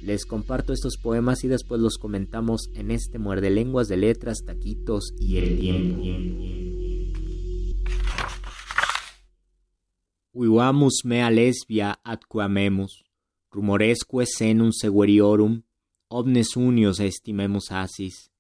[0.07, 5.13] Les comparto estos poemas y después los comentamos en este muerde lenguas de letras, taquitos
[5.19, 6.05] y el tiempo.
[10.33, 13.05] Uivamus mea lesbia atquamemus,
[13.51, 15.63] rumoresque senum segueriorum,
[16.07, 18.31] omnes unios estimemus asis.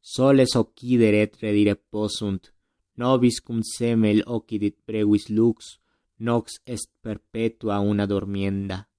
[0.00, 2.54] Soles occideret redire possunt,
[2.96, 5.82] nobis cum semel occidit brevis lux,
[6.16, 8.89] nox est perpetua una dormienda.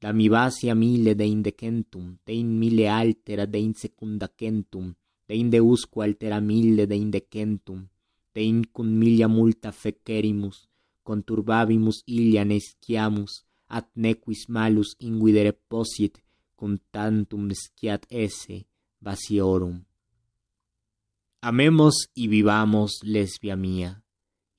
[0.00, 4.94] Da mille de indecentum, de in mille altera de insecundacentum,
[5.26, 7.88] de indeusque altera mille de indecentum,
[8.34, 10.68] de in cum milia multa fecerimus,
[11.02, 16.18] conturbabimus ilia nesciamus, at nequis malus inguidere posit,
[16.56, 17.48] cum tantum
[18.10, 18.66] esse
[19.00, 19.84] vaciorum.
[21.40, 24.02] Amemos y vivamos, lesbia mía,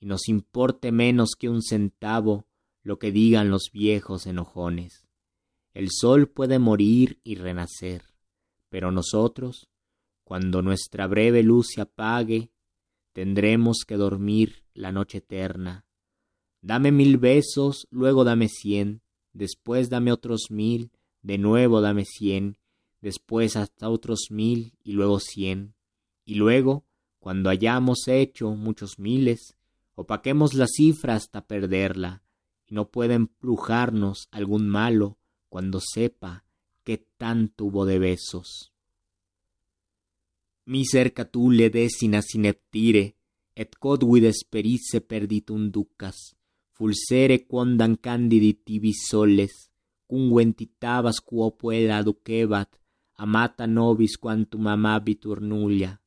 [0.00, 2.46] y nos importe menos que un centavo
[2.82, 5.07] lo que digan los viejos enojones.
[5.78, 8.02] El sol puede morir y renacer,
[8.68, 9.68] pero nosotros,
[10.24, 12.50] cuando nuestra breve luz se apague,
[13.12, 15.86] tendremos que dormir la noche eterna.
[16.62, 19.02] Dame mil besos, luego dame cien,
[19.32, 20.90] después dame otros mil,
[21.22, 22.58] de nuevo dame cien,
[23.00, 25.76] después hasta otros mil y luego cien.
[26.24, 26.86] Y luego,
[27.20, 29.54] cuando hayamos hecho muchos miles,
[29.94, 32.24] opaquemos la cifra hasta perderla,
[32.66, 35.18] y no pueda embrujarnos algún malo
[35.48, 36.44] cuando sepa
[36.84, 38.72] qué tan tuvo de besos.
[40.64, 43.16] Miser catule decina sineptire,
[43.54, 46.36] et quod esperice perditum ducas,
[46.72, 49.70] fulsere quondam candidi tibis soles,
[50.06, 52.70] cum ventitabas quo puella ducebat,
[53.16, 56.00] amata nobis quantum amabitur nulla,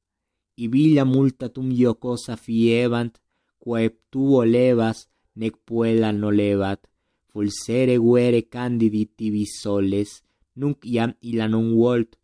[0.56, 3.18] y villa multatum iocosa fiebant,
[3.60, 6.88] quae tuo levas, nec puella no levat,
[7.32, 10.20] fulsere guere candidi tibi soles,
[10.60, 12.18] nunc iam illa non volt,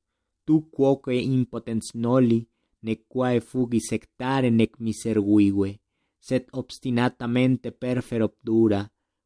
[0.46, 2.40] tu quoque impotens noli,
[2.86, 5.72] nec quae fugi sectare nec miserguigue,
[6.28, 8.82] sed obstinatamente perfer obdura,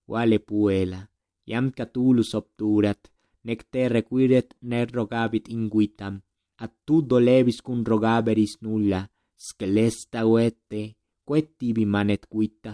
[0.06, 1.02] quale puella,
[1.50, 3.02] iam Catulus obdurat,
[3.46, 6.22] nec te requiret ne rogabit inguitam,
[6.64, 9.02] at tu dolevis cum rogaberis nulla,
[9.36, 10.82] scelesta uette,
[11.26, 12.74] quae tibi manet quita,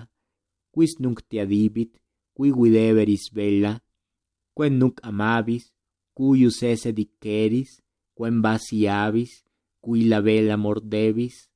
[0.73, 1.95] quis nunc te adibit,
[2.38, 3.79] qui videberis bella,
[4.53, 5.73] quem nunc amabis,
[6.13, 7.81] cuius esse diceris,
[8.13, 9.41] quem vaciabis,
[9.81, 11.49] qui la bella mordebis,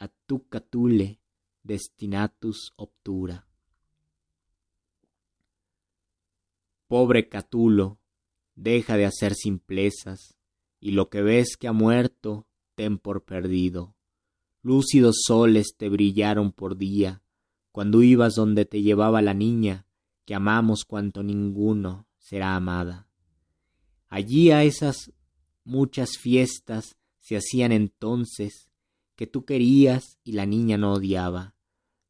[0.00, 1.18] a tu catule
[1.62, 3.46] destinatus obtura.
[6.86, 7.98] Pobre Catulo,
[8.54, 10.38] deja de hacer simplezas,
[10.80, 13.94] y lo que ves que ha muerto, ten por perdido.
[14.62, 17.22] Lúcidos soles te brillaron por día,
[17.72, 19.86] cuando ibas donde te llevaba la niña,
[20.24, 23.06] que amamos cuanto ninguno será amada.
[24.08, 25.12] Allí a esas
[25.64, 28.68] muchas fiestas se hacían entonces,
[29.16, 31.54] que tú querías y la niña no odiaba.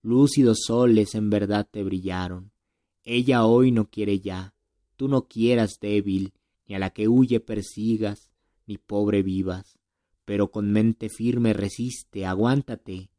[0.02, 2.50] Lúcidos soles en verdad te brillaron.
[3.04, 4.54] Ella hoy no quiere ya,
[4.96, 6.32] tú no quieras débil,
[6.66, 8.30] ni a la que huye persigas,
[8.66, 9.78] ni pobre vivas,
[10.24, 13.10] pero con mente firme resiste, aguántate.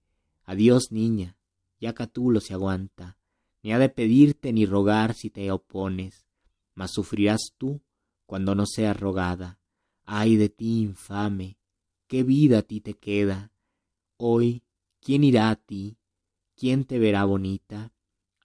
[0.43, 1.37] Adiós, niña,
[1.79, 3.17] ya Catulo se aguanta,
[3.65, 6.27] ni ha de pedirte ni rogar si te opones,
[6.75, 7.81] mas sufrirás tú
[8.27, 9.59] cuando no seas rogada.
[10.03, 11.57] Ay de ti, infame,
[12.05, 13.51] qué vida a ti te queda.
[14.17, 14.61] Hoy,
[14.99, 15.97] ¿quién irá a ti?
[16.55, 17.91] ¿Quién te verá bonita?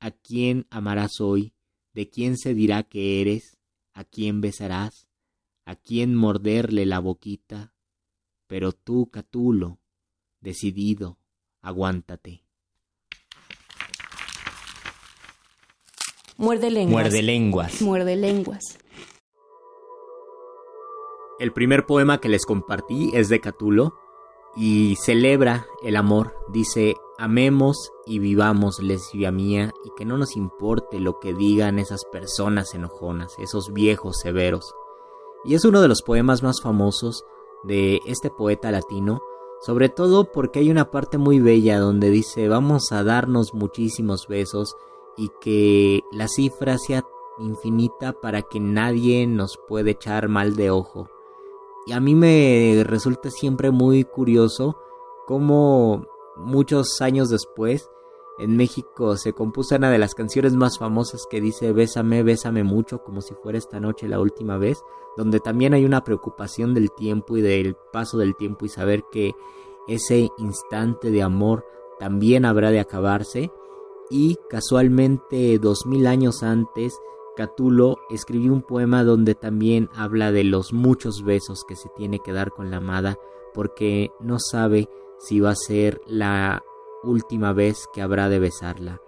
[0.00, 1.52] ¿A quién amarás hoy?
[1.92, 3.58] ¿De quién se dirá que eres?
[3.92, 5.06] ¿A quién besarás?
[5.66, 7.74] ¿A quién morderle la boquita?
[8.46, 9.80] Pero tú, Catulo,
[10.40, 11.18] decidido,
[11.60, 12.46] aguántate.
[16.41, 17.03] Muerde lenguas.
[17.03, 17.82] Muerde lenguas.
[17.82, 18.78] Muerde lenguas.
[21.38, 23.93] El primer poema que les compartí es de Catulo
[24.57, 26.34] y celebra el amor.
[26.49, 32.07] Dice, amemos y vivamos, lesbia mía, y que no nos importe lo que digan esas
[32.07, 34.74] personas enojonas, esos viejos severos.
[35.45, 37.22] Y es uno de los poemas más famosos
[37.64, 39.20] de este poeta latino,
[39.61, 44.74] sobre todo porque hay una parte muy bella donde dice, vamos a darnos muchísimos besos
[45.20, 47.04] y que la cifra sea
[47.38, 51.08] infinita para que nadie nos pueda echar mal de ojo.
[51.86, 54.78] Y a mí me resulta siempre muy curioso
[55.26, 56.06] cómo
[56.36, 57.90] muchos años después
[58.38, 63.02] en México se compuso una de las canciones más famosas que dice Bésame, bésame mucho,
[63.04, 64.82] como si fuera esta noche la última vez,
[65.18, 69.32] donde también hay una preocupación del tiempo y del paso del tiempo y saber que
[69.86, 71.66] ese instante de amor
[71.98, 73.52] también habrá de acabarse.
[74.11, 76.98] Y casualmente dos mil años antes
[77.36, 82.32] Catulo escribió un poema donde también habla de los muchos besos que se tiene que
[82.32, 83.16] dar con la amada
[83.54, 84.88] porque no sabe
[85.18, 86.62] si va a ser la
[87.02, 89.00] última vez que habrá de besarla.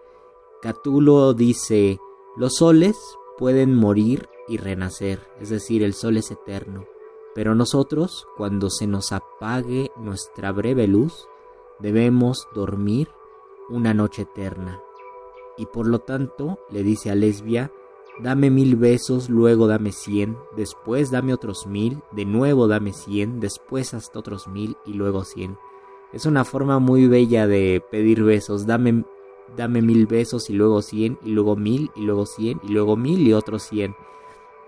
[0.62, 1.98] Catulo dice,
[2.36, 2.96] los soles
[3.36, 6.86] pueden morir y renacer, es decir, el sol es eterno.
[7.34, 11.28] Pero nosotros, cuando se nos apague nuestra breve luz,
[11.80, 13.08] debemos dormir
[13.68, 14.82] una noche eterna.
[15.56, 17.70] Y por lo tanto, le dice a Lesbia,
[18.20, 23.94] dame mil besos, luego dame cien, después dame otros mil, de nuevo dame cien, después
[23.94, 25.58] hasta otros mil y luego cien.
[26.12, 29.04] Es una forma muy bella de pedir besos, dame,
[29.56, 33.26] dame mil besos y luego cien, y luego mil, y luego cien, y luego mil
[33.26, 33.94] y otros cien.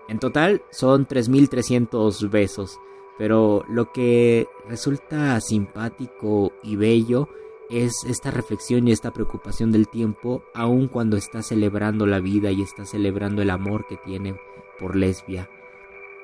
[0.07, 2.79] En total son 3.300 besos,
[3.17, 7.27] pero lo que resulta simpático y bello
[7.69, 12.61] es esta reflexión y esta preocupación del tiempo, aun cuando está celebrando la vida y
[12.61, 14.35] está celebrando el amor que tiene
[14.79, 15.49] por lesbia,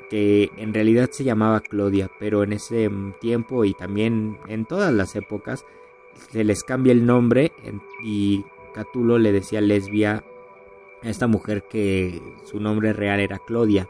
[0.09, 2.89] que en realidad se llamaba Claudia, pero en ese
[3.19, 5.65] tiempo y también en todas las épocas
[6.29, 7.51] se les cambia el nombre
[8.03, 10.23] y Catulo le decía lesbia
[11.01, 13.89] a esta mujer que su nombre real era Claudia.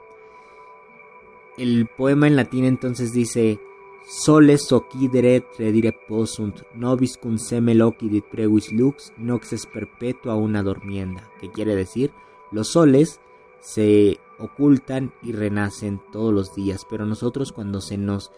[1.57, 3.59] El poema en latín entonces dice
[4.05, 11.29] Soles occideret redire posunt, nobis cum semel occidit previs lux, nox es perpetua una dormienda,
[11.39, 12.11] que quiere decir,
[12.51, 13.19] los soles
[13.61, 18.31] se ocultan y renacen todos los días, pero nosotros cuando se nos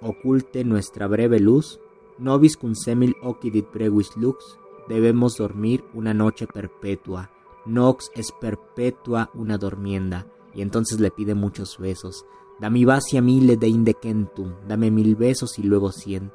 [0.00, 1.78] oculte nuestra breve luz,
[2.18, 7.30] nobis cum semel occidit previs lux, debemos dormir una noche perpetua,
[7.66, 12.24] nox es perpetua una dormienda, y entonces le pide muchos besos.
[12.58, 16.32] Dami vacia mille de indecentum, dame mil besos y luego cien.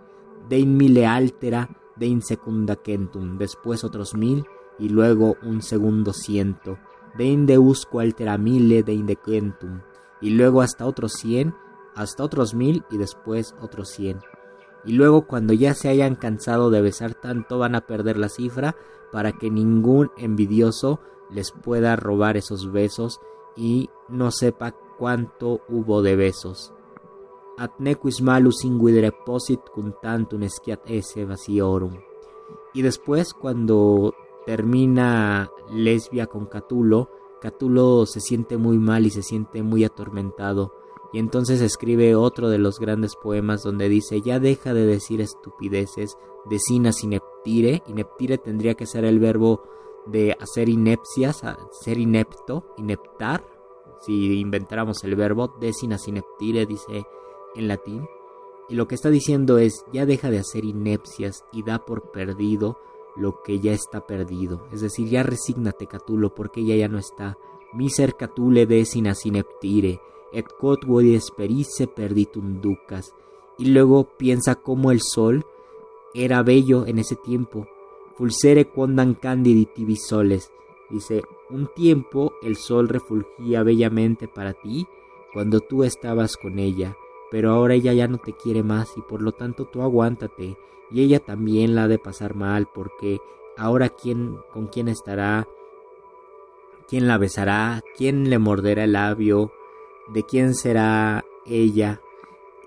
[0.48, 4.46] Dein mille altera, dein secunda centum, después otros mil
[4.78, 6.78] y luego un segundo ciento.
[7.18, 9.82] Dein deusco altera mille de indecentum,
[10.22, 11.56] y luego hasta otros cien,
[11.96, 14.20] hasta otros mil y después otros cien.
[14.86, 18.76] Y luego cuando ya se hayan cansado de besar tanto van a perder la cifra
[19.12, 21.00] para que ningún envidioso
[21.32, 23.20] les pueda robar esos besos
[23.56, 26.72] y no sepa cuánto hubo de besos.
[27.58, 31.98] At nequis malus inguidere posit cum tantum sciat esse vaciorum.
[32.76, 34.14] Y después, cuando
[34.46, 37.10] termina Lesbia con Catulo,
[37.42, 40.76] Catulo se siente muy mal y se siente muy atormentado.
[41.14, 46.16] Y entonces escribe otro de los grandes poemas donde dice, ya deja de decir estupideces,
[46.48, 47.82] decinas ineptire.
[47.88, 49.64] Ineptire tendría que ser el verbo
[50.06, 51.42] de hacer inepcias,
[51.72, 53.44] ser inepto, ineptar,
[54.02, 57.06] si inventáramos el verbo decina sineptire, dice
[57.56, 58.08] en latín.
[58.70, 62.78] Y lo que está diciendo es, ya deja de hacer inepcias y da por perdido
[63.16, 64.68] lo que ya está perdido.
[64.72, 67.38] Es decir, ya resígnate, Catulo, porque ella ya no está.
[67.74, 70.00] Miser Catule decina sineptire,
[70.34, 73.14] et quod esperice perditum ducas.
[73.58, 75.46] Y luego piensa cómo el sol
[76.14, 77.68] era bello en ese tiempo.
[78.18, 80.52] Fulsere quondam candidi tibi soles.
[80.92, 84.88] Dice, un tiempo el sol refulgía bellamente para ti
[85.34, 86.98] cuando tú estabas con ella,
[87.30, 90.58] pero ahora ella ya no te quiere más y por lo tanto tú aguántate
[90.92, 93.20] y ella también la ha de pasar mal porque
[93.56, 95.48] ahora quién con quién estará,
[96.90, 99.54] quién la besará, quién le morderá el labio,
[100.10, 102.02] de quién será ella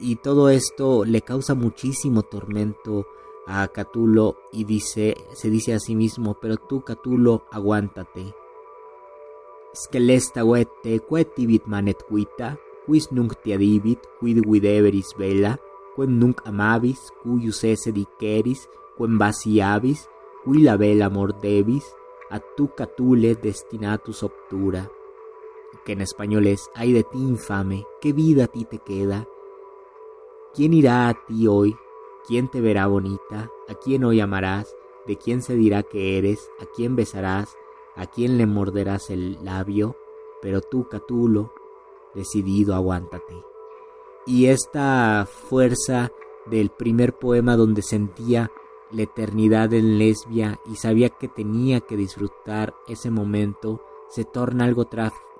[0.00, 3.06] y todo esto le causa muchísimo tormento
[3.47, 8.34] a Catulo y dice, se dice a sí mismo, pero tú Catulo, aguántate.
[9.74, 15.59] Scelesta vette quetibit manet quita, quis nunc tiadibit, quid videveris vela,
[15.97, 20.09] quem nunc amabis, cuius esse diceris, quem vaciabis,
[20.45, 21.84] qui la vela mordebis,
[22.30, 24.90] a tu catule destinatus obtura.
[25.84, 29.26] Que en español es, ay de ti infame, qué vida a ti te queda.
[30.55, 31.74] ¿Quién irá a ti hoy?
[32.26, 33.50] ¿Quién te verá bonita?
[33.68, 34.74] ¿A quién hoy amarás?
[35.06, 36.50] ¿De quién se dirá que eres?
[36.60, 37.56] ¿A quién besarás?
[37.96, 39.96] a quién le morderás el labio,
[40.42, 41.52] pero tú, Catulo,
[42.14, 43.34] decidido, aguántate.
[44.26, 46.10] Y esta fuerza
[46.46, 48.50] del primer poema donde sentía
[48.90, 54.86] la eternidad en lesbia y sabía que tenía que disfrutar ese momento, se torna algo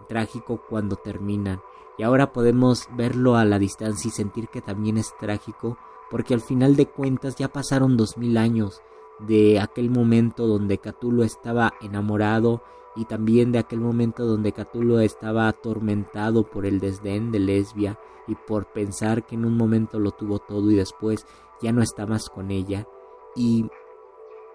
[0.09, 1.61] trágico cuando terminan.
[1.97, 5.79] Y ahora podemos verlo a la distancia y sentir que también es trágico,
[6.11, 8.83] porque al final de cuentas ya pasaron dos mil años
[9.21, 12.63] de aquel momento donde Catulo estaba enamorado
[12.97, 18.35] y también de aquel momento donde Catulo estaba atormentado por el desdén de Lesbia y
[18.35, 21.27] por pensar que en un momento lo tuvo todo y después
[21.61, 22.87] ya no está más con ella.
[23.35, 23.69] Y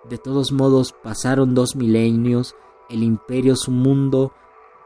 [0.10, 2.56] de todos modos pasaron dos milenios,
[2.90, 4.32] el imperio, su mundo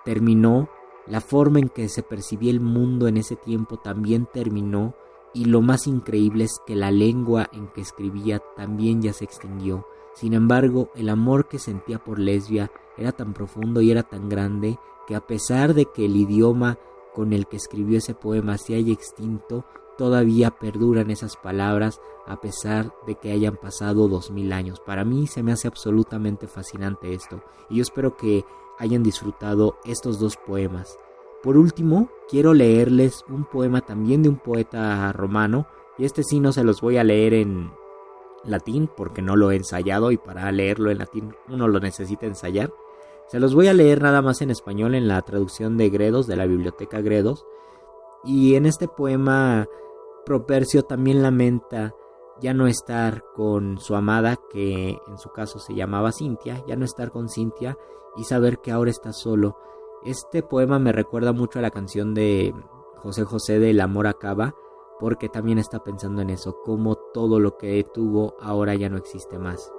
[0.03, 0.69] terminó,
[1.05, 4.95] la forma en que se percibía el mundo en ese tiempo también terminó
[5.33, 9.87] y lo más increíble es que la lengua en que escribía también ya se extinguió.
[10.13, 14.77] Sin embargo, el amor que sentía por Lesbia era tan profundo y era tan grande
[15.07, 16.77] que a pesar de que el idioma
[17.13, 19.65] con el que escribió ese poema se haya extinto,
[19.97, 24.79] todavía perduran esas palabras a pesar de que hayan pasado dos mil años.
[24.79, 28.45] Para mí se me hace absolutamente fascinante esto y yo espero que
[28.79, 30.97] hayan disfrutado estos dos poemas.
[31.43, 35.67] Por último, quiero leerles un poema también de un poeta romano
[35.97, 37.71] y este sí no se los voy a leer en
[38.45, 42.73] latín porque no lo he ensayado y para leerlo en latín uno lo necesita ensayar.
[43.27, 46.37] Se los voy a leer nada más en español en la traducción de Gredos de
[46.37, 47.45] la biblioteca Gredos.
[48.23, 49.67] Y en este poema
[50.25, 51.93] Propercio también lamenta
[52.39, 56.85] ya no estar con su amada, que en su caso se llamaba Cintia, ya no
[56.85, 57.77] estar con Cintia
[58.15, 59.57] y saber que ahora está solo.
[60.05, 62.53] Este poema me recuerda mucho a la canción de
[62.97, 64.53] José José de El amor acaba,
[64.99, 69.39] porque también está pensando en eso, como todo lo que tuvo ahora ya no existe
[69.39, 69.71] más.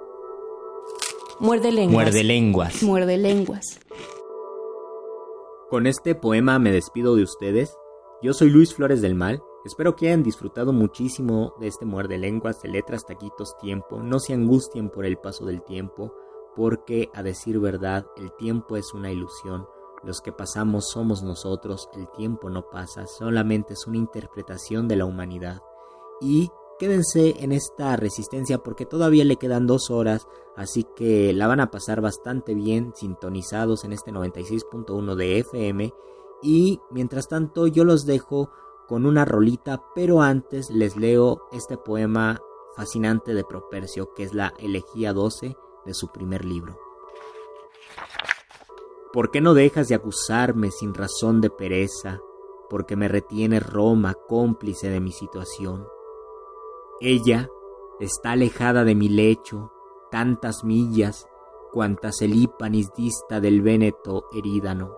[1.39, 1.93] Muerde lenguas.
[1.93, 2.83] Muerde lenguas.
[2.83, 3.79] Muerde lenguas.
[5.69, 7.77] Con este poema me despido de ustedes.
[8.23, 9.43] Yo soy Luis Flores del Mal.
[9.63, 14.01] Espero que hayan disfrutado muchísimo de este muerde lenguas de letras, taquitos, tiempo.
[14.01, 16.13] No se angustien por el paso del tiempo,
[16.55, 19.67] porque a decir verdad, el tiempo es una ilusión.
[20.05, 25.05] Los que pasamos somos nosotros, el tiempo no pasa, solamente es una interpretación de la
[25.05, 25.61] humanidad.
[26.21, 31.59] Y quédense en esta resistencia porque todavía le quedan dos horas, así que la van
[31.59, 35.91] a pasar bastante bien sintonizados en este 96.1 de FM.
[36.43, 38.51] Y mientras tanto yo los dejo
[38.87, 42.39] con una rolita, pero antes les leo este poema
[42.75, 46.84] fascinante de Propercio, que es la Elegía 12 de su primer libro.
[49.15, 52.19] ¿Por qué no dejas de acusarme sin razón de pereza?
[52.69, 55.87] Porque me retiene Roma cómplice de mi situación.
[56.99, 57.49] Ella
[58.01, 59.71] está alejada de mi lecho,
[60.11, 61.29] tantas millas,
[61.71, 64.93] cuantas el Ipanis dista del Véneto herídano.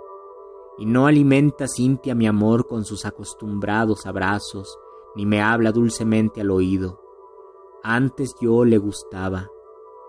[0.80, 4.80] Y no alimenta Cintia mi amor con sus acostumbrados abrazos,
[5.16, 7.00] ni me habla dulcemente al oído.
[7.84, 9.52] Antes yo le gustaba.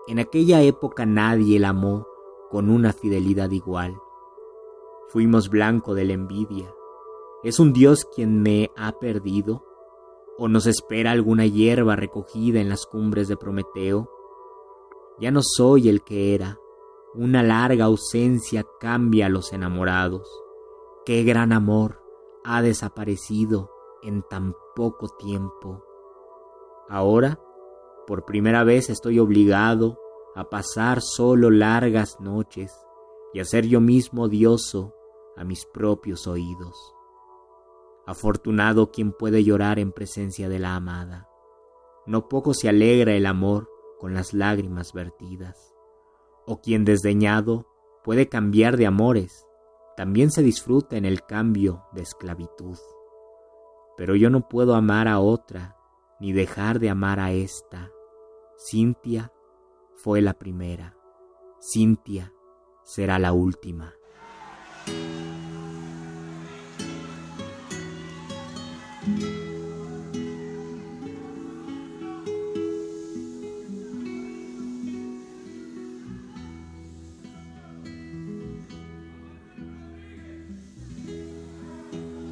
[0.07, 2.08] En aquella época nadie la amó
[2.49, 3.95] con una fidelidad igual.
[5.09, 6.73] Fuimos blanco de la envidia.
[7.43, 9.63] ¿Es un Dios quien me ha perdido?
[10.37, 14.09] ¿O nos espera alguna hierba recogida en las cumbres de Prometeo?
[15.19, 16.59] Ya no soy el que era.
[17.13, 20.29] Una larga ausencia cambia a los enamorados.
[21.05, 22.01] Qué gran amor
[22.43, 23.71] ha desaparecido
[24.03, 25.83] en tan poco tiempo.
[26.87, 27.39] Ahora,
[28.07, 29.97] por primera vez estoy obligado
[30.35, 32.71] a pasar solo largas noches
[33.33, 34.93] y a ser yo mismo odioso
[35.35, 36.75] a mis propios oídos.
[38.05, 41.29] Afortunado quien puede llorar en presencia de la amada.
[42.05, 43.69] No poco se alegra el amor
[43.99, 45.75] con las lágrimas vertidas.
[46.45, 47.67] O quien desdeñado
[48.03, 49.45] puede cambiar de amores,
[49.95, 52.77] también se disfruta en el cambio de esclavitud.
[53.97, 55.75] Pero yo no puedo amar a otra,
[56.19, 57.91] ni dejar de amar a esta.
[58.57, 59.31] Cintia
[60.01, 60.95] fue la primera.
[61.59, 62.31] Cintia
[62.85, 63.93] será la última.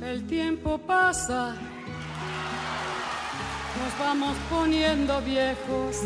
[0.02, 1.58] El tiempo pasa,
[3.78, 6.04] nos vamos poniendo viejos.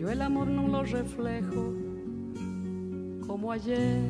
[0.00, 1.74] Yo el amor no lo reflejo
[3.26, 4.00] como ayer.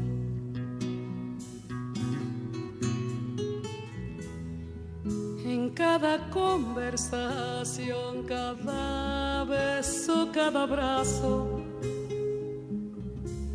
[5.44, 11.60] En cada conversación, cada beso, cada abrazo,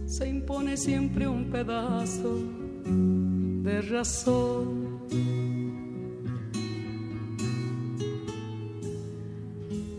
[0.05, 2.37] se impone siempre un pedazo
[2.83, 4.99] de razón.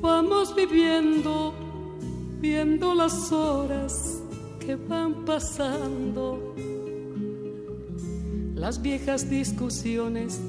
[0.03, 1.55] Vamos viviendo,
[2.47, 4.23] viendo las horas
[4.61, 6.55] que van pasando,
[8.55, 10.41] las viejas discusiones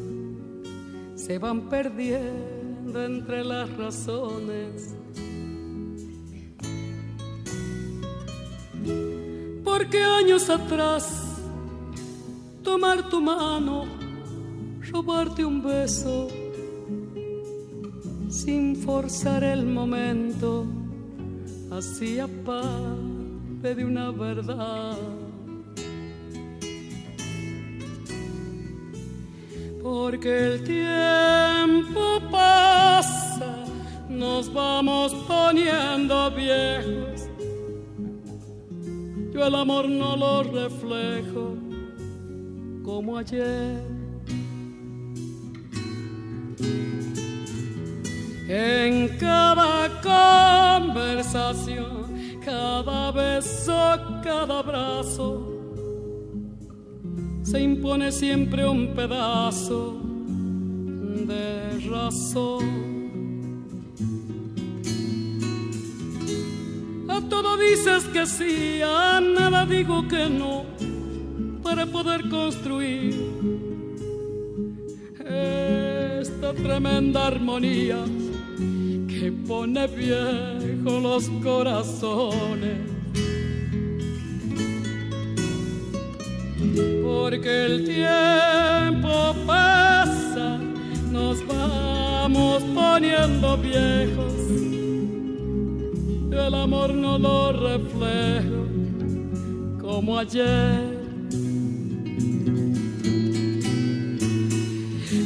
[1.16, 4.94] se van perdiendo entre las razones.
[9.64, 11.04] Porque años atrás
[12.64, 13.86] tomar tu mano,
[14.92, 16.28] robarte un beso,
[18.30, 20.77] sin forzar el momento,
[21.72, 24.98] hacía parte de una verdad.
[29.82, 33.66] Porque el tiempo pasa,
[34.10, 37.28] nos vamos poniendo viejos
[39.38, 41.56] yo el amor no lo reflejo
[42.84, 43.84] como ayer.
[48.50, 49.90] En cada
[50.82, 53.74] conversación, cada beso,
[54.24, 55.44] cada abrazo,
[57.44, 60.00] se impone siempre un pedazo
[61.28, 62.88] de razón.
[67.10, 70.64] A todo dices que sí, a nada digo que no,
[71.62, 73.14] para poder construir
[75.20, 78.06] esta tremenda armonía
[79.20, 82.78] que pone viejo los corazones.
[87.04, 90.60] Porque el tiempo pasa,
[91.12, 94.34] nos vamos poniendo viejos.
[96.32, 98.68] El amor no lo reflejo
[99.82, 100.96] como ayer.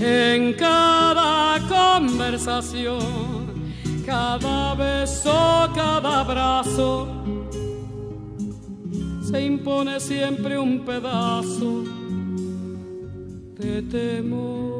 [0.03, 3.50] En cada conversación
[4.05, 7.07] cada beso, cada abrazo,
[9.29, 11.83] se impone siempre un pedazo
[13.57, 14.71] de temor.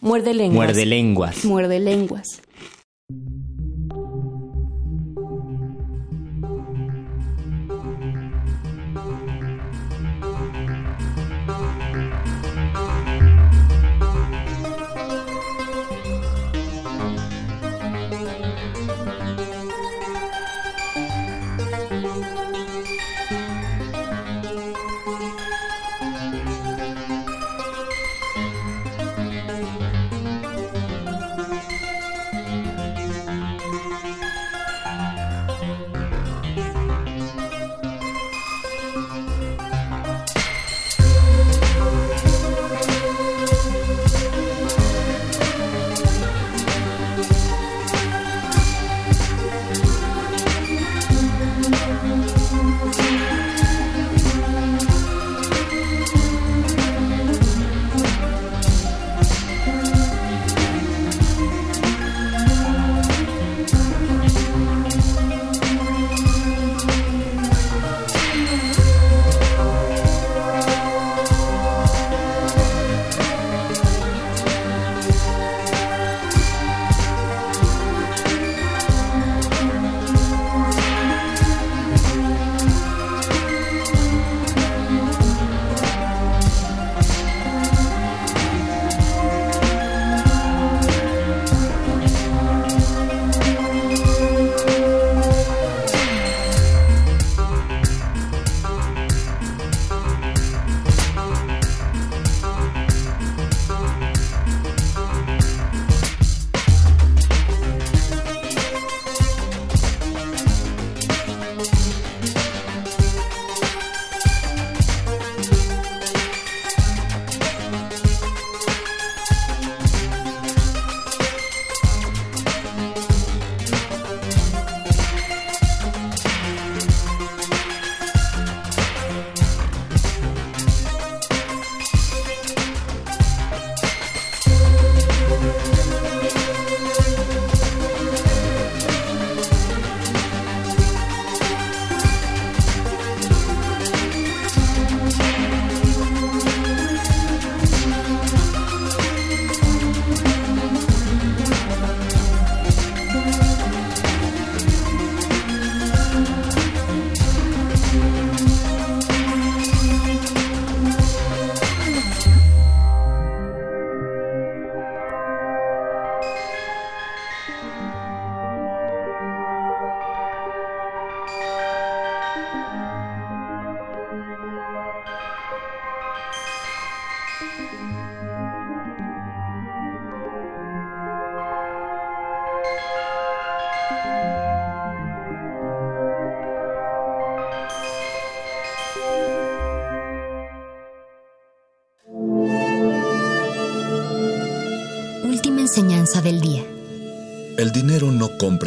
[0.00, 0.54] Muerde lenguas.
[0.54, 1.44] Muerde lenguas.
[1.44, 2.40] Muerde lenguas.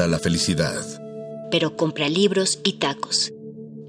[0.07, 0.81] la felicidad.
[1.49, 3.31] Pero compra libros y tacos.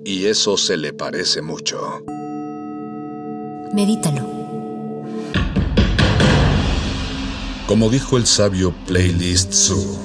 [0.05, 2.05] Y eso se le parece mucho.
[3.73, 4.29] Medítalo.
[7.67, 9.99] Como dijo el sabio Playlist Zoo,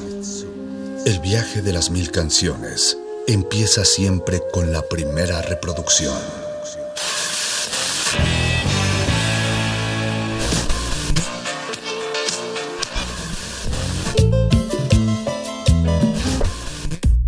[1.06, 2.98] el viaje de las mil canciones
[3.28, 6.37] empieza siempre con la primera reproducción.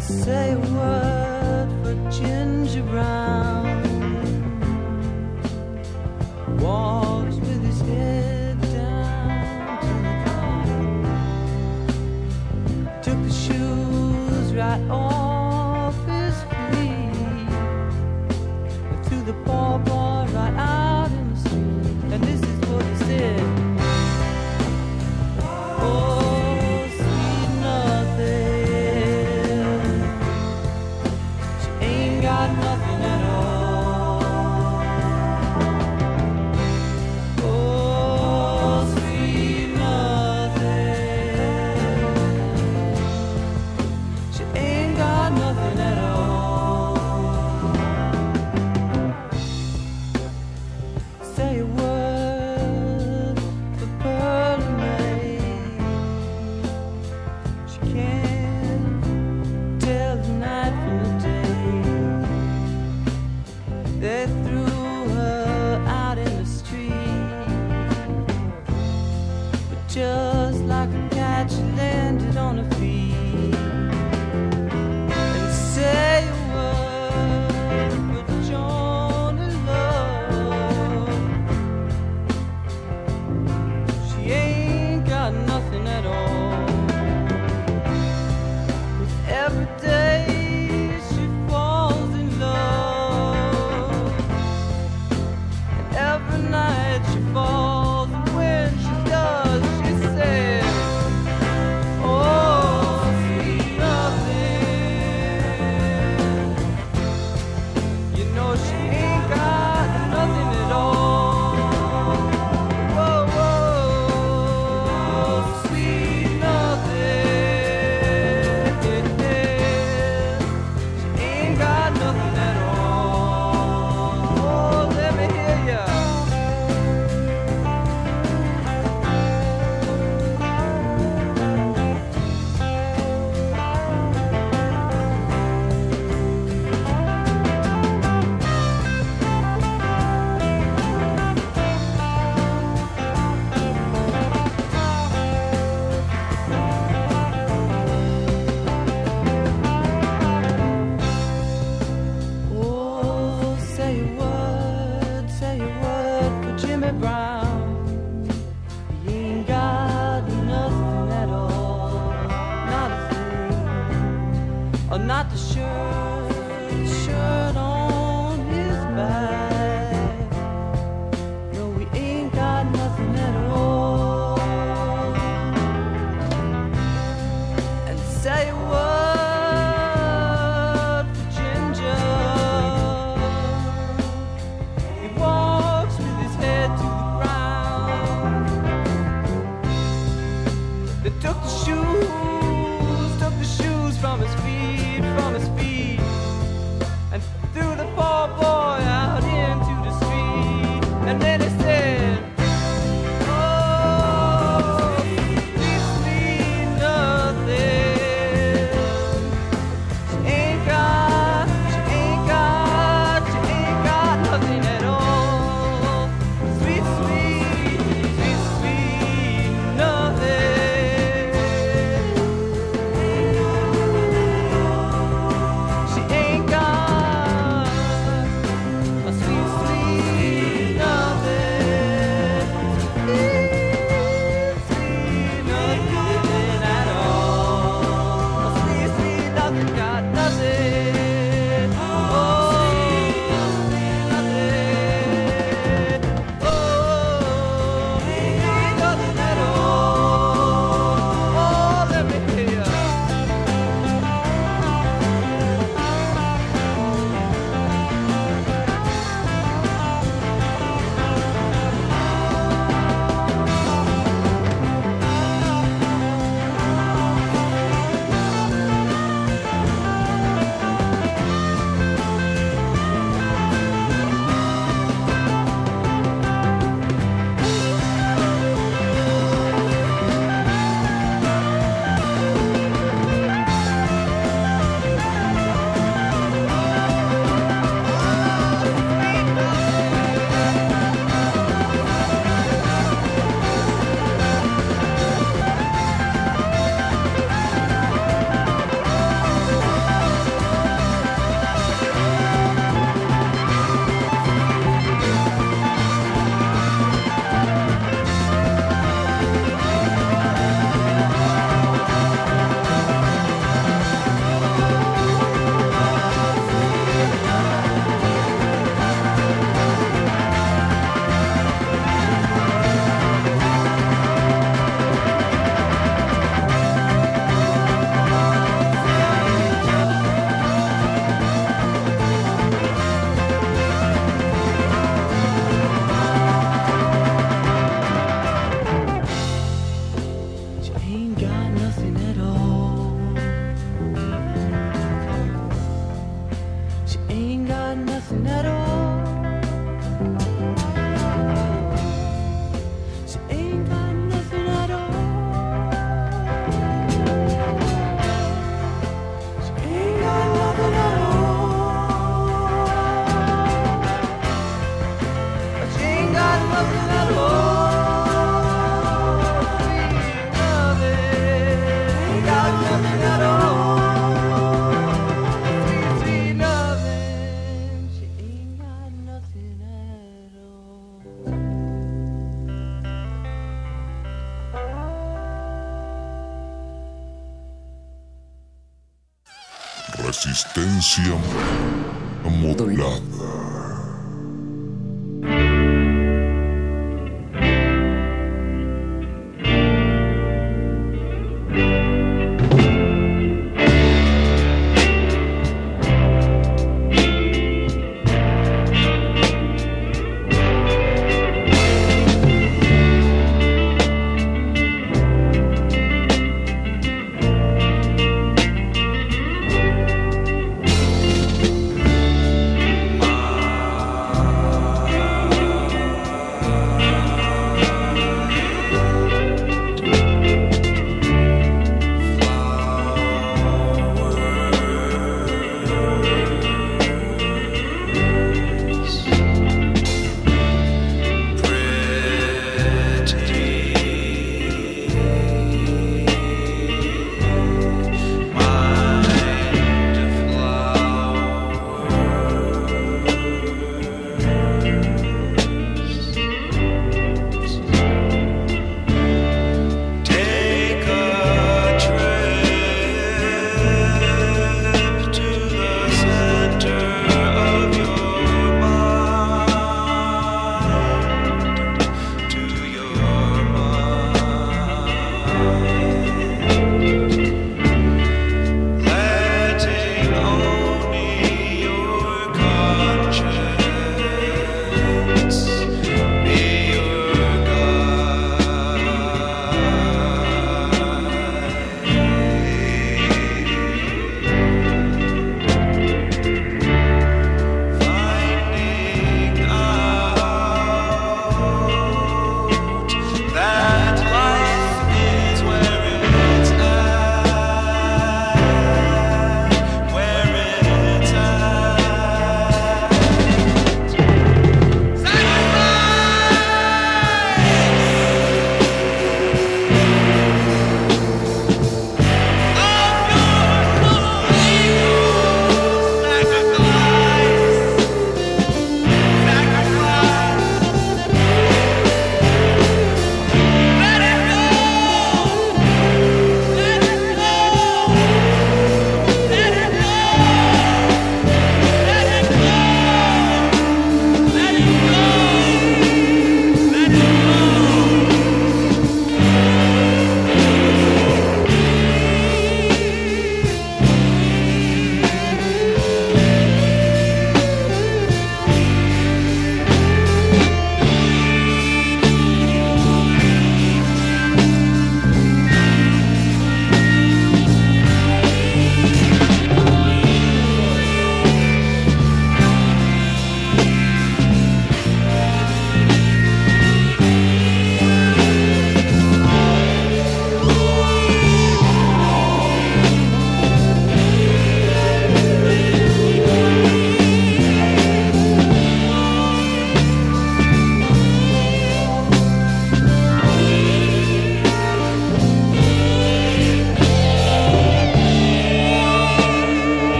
[0.00, 3.50] say a word for Ginger Brown.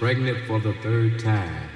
[0.00, 1.68] Pregnant for the third time,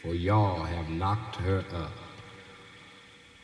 [0.00, 1.92] for y'all have knocked her up.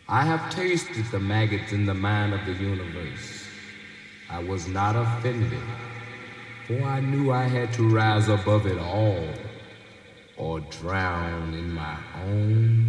[0.08, 3.46] I have tasted the maggots in the mind of the universe.
[4.30, 5.60] I was not offended,
[6.66, 9.28] for I knew I had to rise above it all
[10.38, 12.85] or drown in my own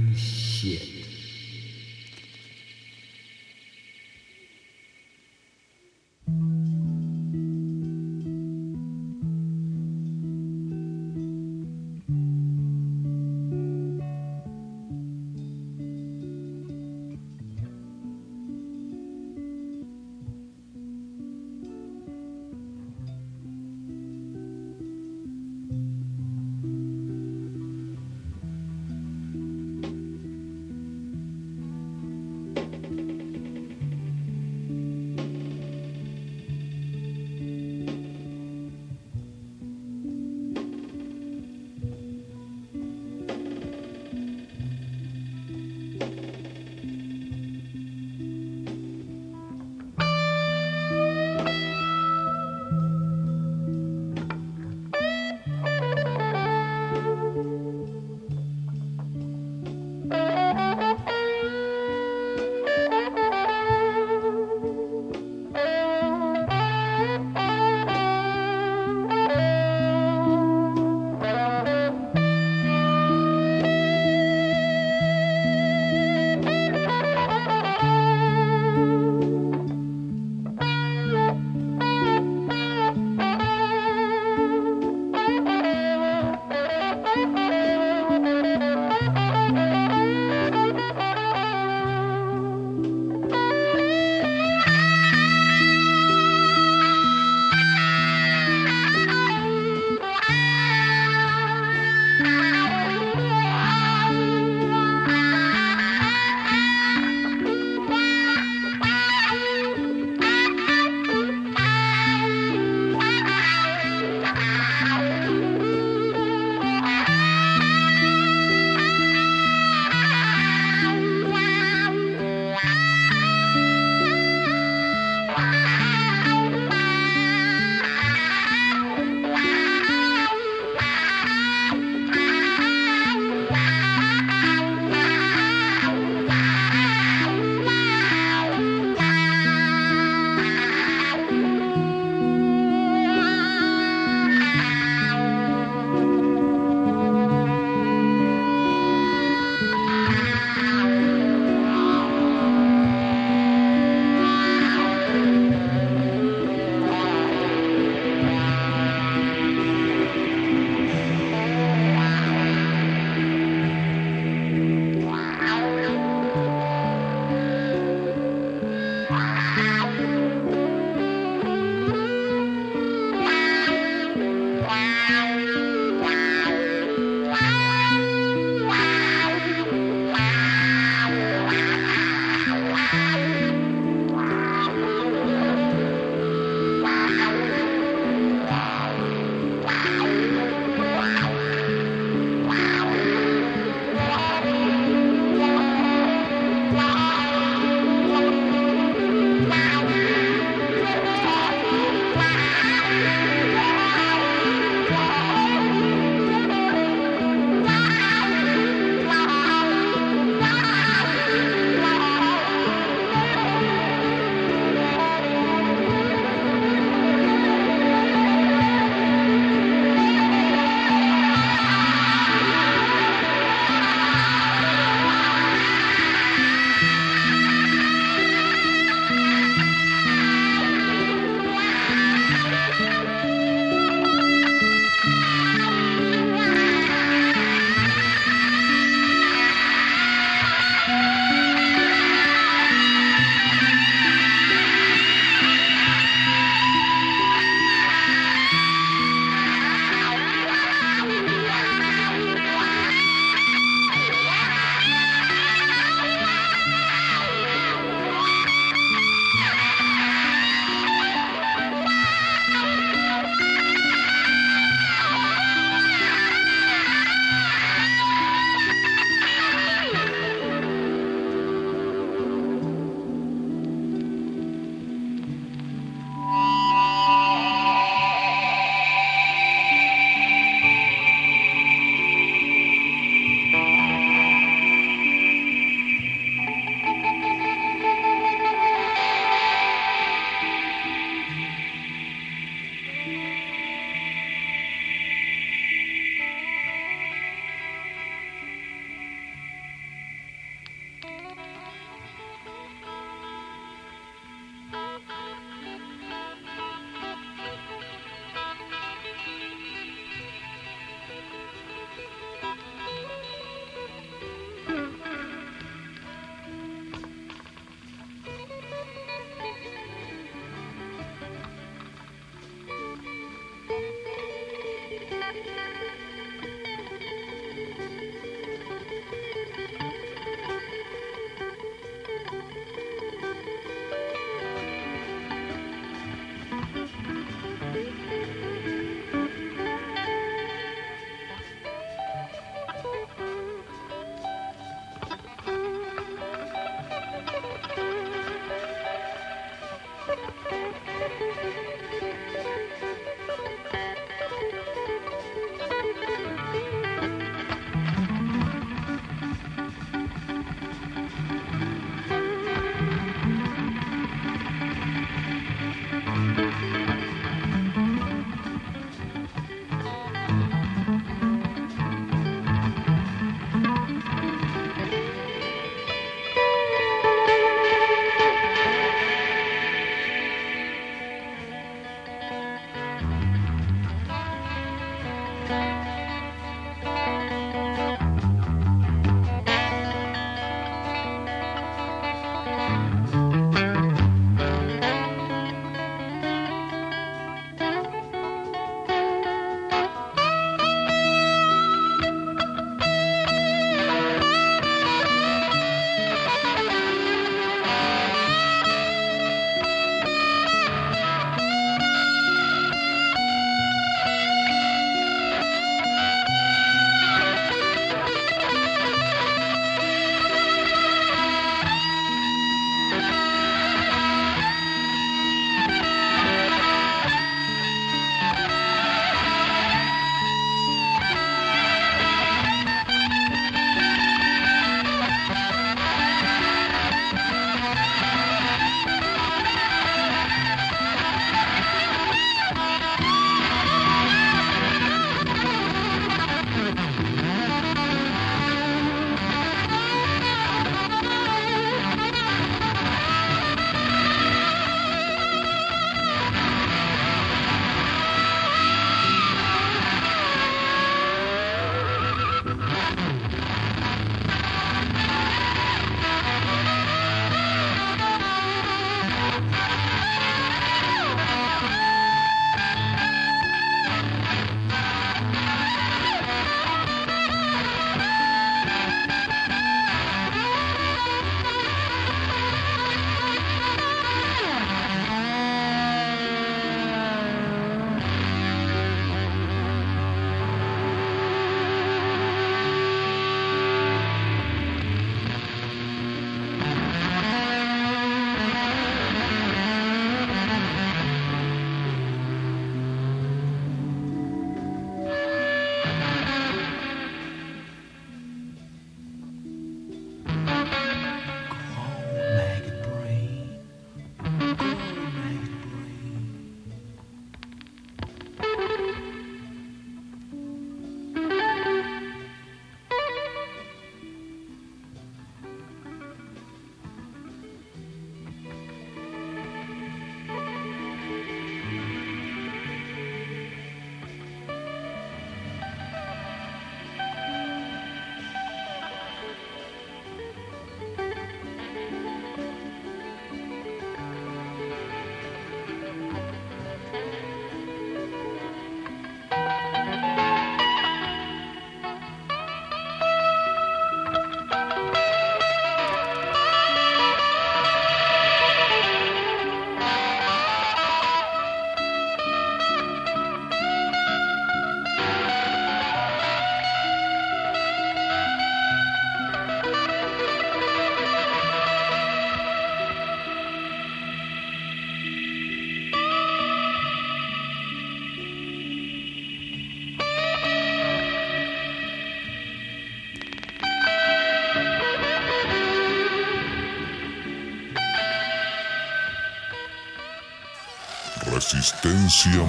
[592.07, 592.41] Resistencia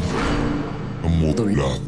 [1.03, 1.88] modulada.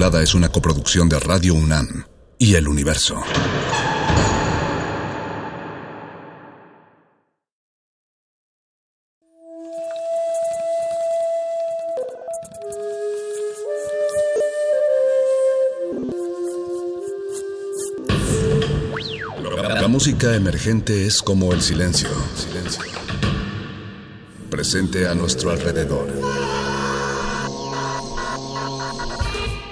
[0.00, 2.06] Es una coproducción de Radio UNAM
[2.38, 3.20] y El Universo.
[19.58, 21.60] La música emergente es como el.
[21.60, 22.08] Silencio.
[24.48, 26.19] Presente a nuestro alrededor.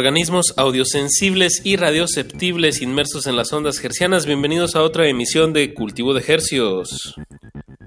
[0.00, 6.14] Organismos audiosensibles y radioceptibles inmersos en las ondas hercianas, bienvenidos a otra emisión de Cultivo
[6.14, 7.16] de Hercios.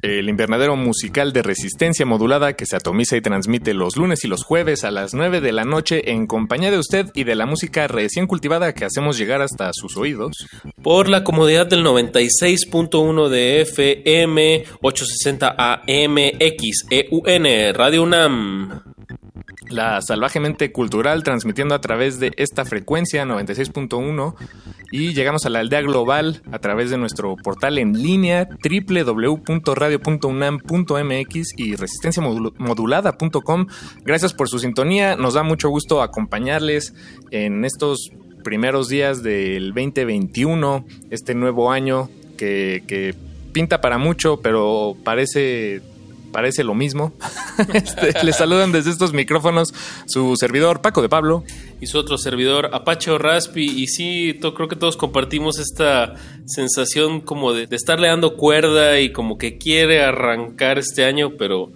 [0.04, 4.44] El invernadero musical de resistencia modulada que se atomiza y transmite los lunes y los
[4.44, 7.88] jueves a las 9 de la noche en compañía de usted y de la música
[7.88, 10.46] recién cultivada que hacemos llegar hasta sus oídos.
[10.84, 16.18] Por la comodidad del 96.1 de FM, 860 AM,
[16.60, 18.93] XEUN, Radio UNAM.
[19.74, 24.36] La salvajemente cultural transmitiendo a través de esta frecuencia 96.1
[24.92, 31.76] y llegamos a la aldea global a través de nuestro portal en línea www.radio.unam.mx y
[31.76, 33.66] resistenciamodulada.com.
[34.04, 36.94] Gracias por su sintonía, nos da mucho gusto acompañarles
[37.32, 38.12] en estos
[38.44, 43.16] primeros días del 2021, este nuevo año que, que
[43.54, 45.82] pinta para mucho, pero parece
[46.34, 47.14] parece lo mismo.
[47.74, 49.74] este, les saludan desde estos micrófonos
[50.06, 51.46] su servidor Paco de Pablo.
[51.80, 53.64] Y su otro servidor Apache Raspi.
[53.64, 56.16] Y sí, creo que todos compartimos esta
[56.46, 61.72] sensación como de, de, estarle dando cuerda y como que quiere arrancar este año, pero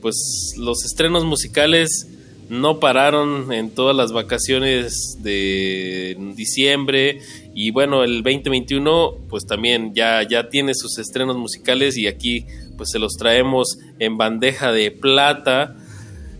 [0.00, 2.06] pues los estrenos musicales
[2.50, 7.20] no pararon en todas las vacaciones de diciembre
[7.54, 12.46] y bueno, el 2021 pues también ya, ya tiene sus estrenos musicales y aquí
[12.76, 15.76] pues se los traemos en bandeja de plata.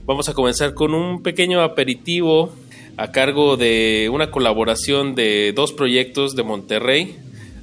[0.06, 2.52] Vamos a comenzar con un pequeño aperitivo
[2.96, 7.16] a cargo de una colaboración de dos proyectos de Monterrey.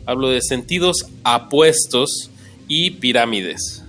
[0.05, 2.31] Hablo de Sentidos Apuestos
[2.67, 3.83] y Pirámides.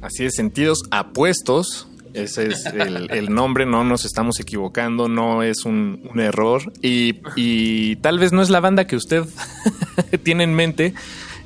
[0.00, 1.86] Así es, Sentidos Apuestos.
[2.14, 6.72] Ese es el, nombre, no nos estamos equivocando, no es un, error.
[6.82, 9.24] Y, tal vez no es la banda que usted
[10.22, 10.94] tiene en mente.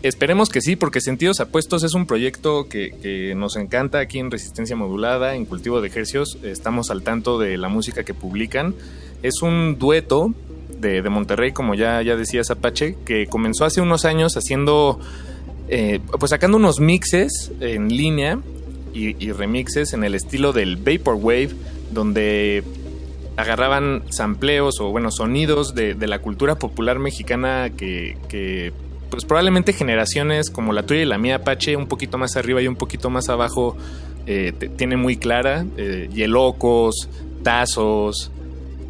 [0.02, 4.76] Esperemos que sí, porque Sentidos Apuestos es un proyecto que, nos encanta aquí en Resistencia
[4.76, 6.38] Modulada, en Cultivo de Ejercios.
[6.42, 8.74] Estamos al tanto de la música que publican.
[9.22, 10.34] Es un dueto
[10.78, 14.98] de, de Monterrey, como ya, ya decía Zapache, que comenzó hace unos años haciendo,
[15.68, 18.38] eh, pues sacando unos mixes en línea
[18.94, 21.50] y, y remixes en el estilo del Vaporwave,
[21.92, 22.62] donde
[23.36, 28.72] agarraban sampleos o bueno sonidos de, la cultura popular mexicana que, que,
[29.10, 32.68] pues probablemente generaciones como la tuya y la mía Apache un poquito más arriba y
[32.68, 33.76] un poquito más abajo
[34.26, 37.08] eh, tiene muy clara eh, Yelocos,
[37.42, 38.30] Tazos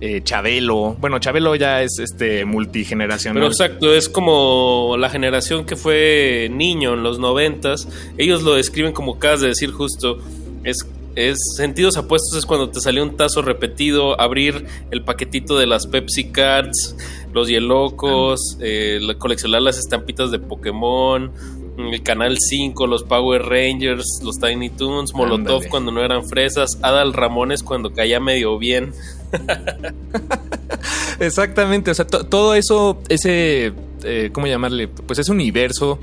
[0.01, 0.97] eh, Chabelo.
[1.01, 3.41] Bueno, Chabelo ya es este multigeneracional.
[3.41, 7.89] Pero exacto, es como la generación que fue niño en los noventas.
[8.19, 10.19] Ellos lo describen como acabas de decir justo.
[10.65, 15.66] Es es sentidos apuestos es cuando te salió un tazo repetido, abrir el paquetito de
[15.66, 16.97] las Pepsi Cards,
[17.33, 21.31] los Yelocos, eh, coleccionar las estampitas de Pokémon,
[21.77, 25.69] el Canal 5, los Power Rangers, los Tiny Toons, Molotov Andale.
[25.69, 28.93] cuando no eran fresas, Adal Ramones cuando caía medio bien.
[31.20, 33.72] Exactamente, o sea, todo eso, ese,
[34.02, 34.88] eh, ¿cómo llamarle?
[34.88, 35.98] Pues ese universo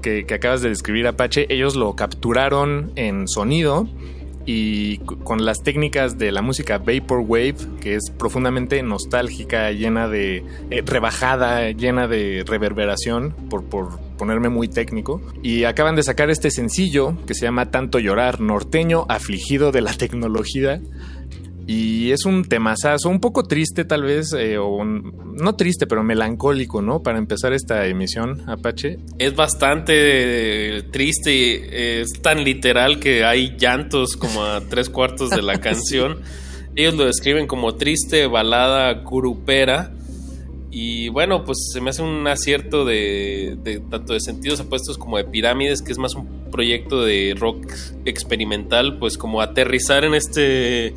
[0.00, 3.88] que, acabas de describir, Apache, ellos lo capturaron en sonido
[4.46, 10.42] y con las técnicas de la música Vaporwave, que es profundamente nostálgica, llena de.
[10.70, 15.20] Eh, rebajada, llena de reverberación, por, por, ponerme muy técnico.
[15.42, 19.92] Y acaban de sacar este sencillo que se llama Tanto Llorar, norteño afligido de la
[19.92, 20.80] tecnología.
[21.66, 26.02] Y es un temazazo, un poco triste tal vez, eh, o un, no triste, pero
[26.02, 27.02] melancólico, ¿no?
[27.02, 28.98] Para empezar esta emisión, Apache.
[29.18, 35.60] Es bastante triste, es tan literal que hay llantos como a tres cuartos de la
[35.60, 36.20] canción.
[36.74, 39.92] Ellos lo describen como triste balada grupera.
[40.72, 45.16] Y bueno, pues se me hace un acierto de, de tanto de sentidos apuestos como
[45.16, 47.72] de pirámides, que es más un proyecto de rock
[48.04, 50.94] experimental, pues como aterrizar en este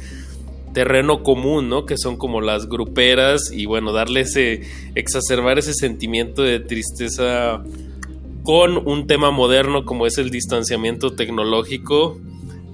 [0.74, 1.86] terreno común, ¿no?
[1.86, 4.62] Que son como las gruperas y bueno, darle ese,
[4.96, 7.64] exacerbar ese sentimiento de tristeza
[8.44, 12.20] con un tema moderno como es el distanciamiento tecnológico,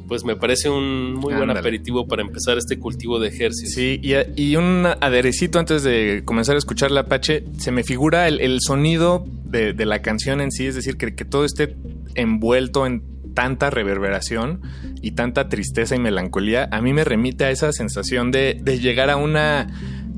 [0.07, 3.75] pues me parece un muy buen aperitivo para empezar este cultivo de ejercicios.
[3.75, 8.27] Sí, y, y un aderecito antes de comenzar a escuchar la Apache, se me figura
[8.27, 11.75] el, el sonido de, de la canción en sí, es decir, que, que todo esté
[12.15, 13.03] envuelto en
[13.33, 14.61] tanta reverberación
[15.01, 19.09] y tanta tristeza y melancolía, a mí me remite a esa sensación de, de llegar
[19.09, 19.67] a una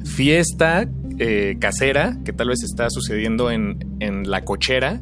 [0.06, 0.88] fiesta
[1.20, 5.00] eh, casera que tal vez está sucediendo en, en la cochera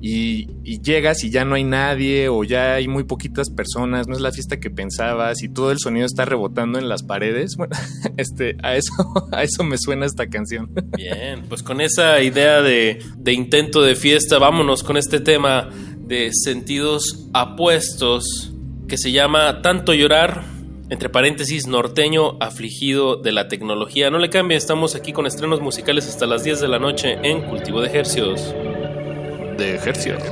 [0.00, 4.14] y, y llegas y ya no hay nadie o ya hay muy poquitas personas, no
[4.14, 7.56] es la fiesta que pensabas y todo el sonido está rebotando en las paredes.
[7.56, 7.76] Bueno,
[8.16, 8.92] este, a eso,
[9.32, 10.70] a eso me suena esta canción.
[10.96, 15.68] Bien, pues con esa idea de, de intento de fiesta, vámonos con este tema
[16.08, 18.50] de sentidos apuestos
[18.88, 20.42] que se llama Tanto llorar,
[20.88, 24.10] entre paréntesis, norteño afligido de la tecnología.
[24.10, 27.42] No le cambie, estamos aquí con estrenos musicales hasta las 10 de la noche en
[27.42, 28.54] Cultivo de Hercios.
[29.58, 30.22] De ejercicios.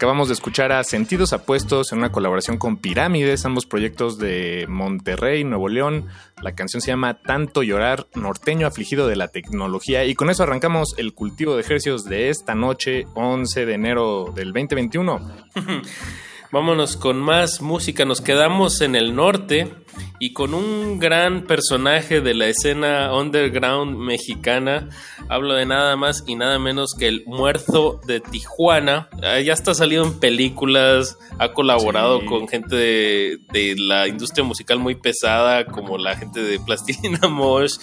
[0.00, 5.44] Acabamos de escuchar a Sentidos Apuestos en una colaboración con Pirámides, ambos proyectos de Monterrey,
[5.44, 6.06] Nuevo León.
[6.40, 10.06] La canción se llama Tanto llorar, norteño afligido de la tecnología.
[10.06, 14.54] Y con eso arrancamos el cultivo de ejercicios de esta noche, 11 de enero del
[14.54, 15.20] 2021.
[16.52, 18.04] Vámonos con más música.
[18.04, 19.72] Nos quedamos en el norte
[20.18, 24.88] y con un gran personaje de la escena underground mexicana.
[25.28, 29.08] Hablo de nada más y nada menos que el muerto de Tijuana.
[29.22, 32.26] Ah, Ya está salido en películas, ha colaborado Sí.
[32.26, 37.74] con gente de, de la industria musical muy pesada, como la gente de Plastilina Mosh.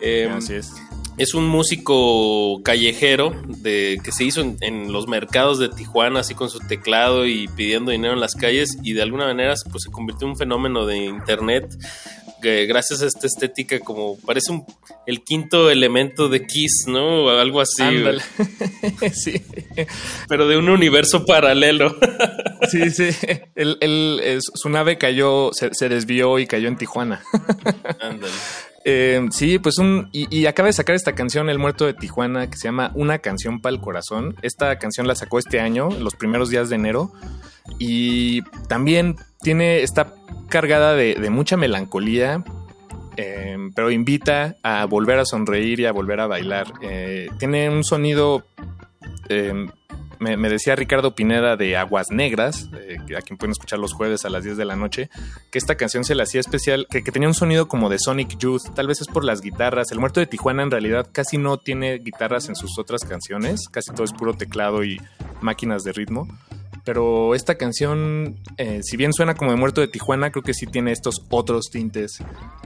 [0.00, 0.72] Eh, Así es.
[1.16, 6.34] Es un músico callejero de, que se hizo en, en, los mercados de Tijuana, así
[6.34, 9.90] con su teclado y pidiendo dinero en las calles, y de alguna manera pues, se
[9.90, 11.76] convirtió en un fenómeno de internet
[12.44, 14.66] que gracias a esta estética como parece un,
[15.06, 17.30] el quinto elemento de Kiss, ¿no?
[17.30, 17.82] Algo así.
[19.14, 19.42] sí.
[20.28, 21.96] Pero de un universo paralelo.
[22.70, 23.08] sí, sí.
[23.54, 27.22] El, el, su nave cayó, se, se desvió y cayó en Tijuana.
[27.98, 28.34] Ándale.
[28.84, 30.10] Eh, sí, pues un.
[30.12, 33.60] Y, acaba de sacar esta canción, El Muerto de Tijuana, que se llama Una canción
[33.60, 34.36] para el corazón.
[34.42, 37.10] Esta canción la sacó este año, los primeros días de enero.
[37.78, 39.82] Y también tiene.
[39.82, 40.12] está
[40.50, 42.44] cargada de, mucha melancolía.
[43.16, 46.66] Eh, pero invita a volver a sonreír y a volver a bailar.
[46.82, 48.44] Eh, tiene un sonido.
[50.24, 54.24] Me, me, decía Ricardo Pineda de Aguas Negras, eh, a quien pueden escuchar los jueves
[54.24, 55.10] a las 10 de la noche,
[55.50, 58.38] que esta canción se le hacía especial, que, que, tenía un sonido como de Sonic
[58.38, 59.92] Youth, tal vez es por las guitarras.
[59.92, 63.92] El Muerto de Tijuana en realidad casi no tiene guitarras en sus otras canciones, casi
[63.92, 64.98] todo es puro teclado y
[65.42, 66.26] máquinas de ritmo.
[66.84, 70.66] Pero esta canción, eh, si bien suena como de Muerto de Tijuana, creo que sí
[70.66, 72.18] tiene estos otros tintes.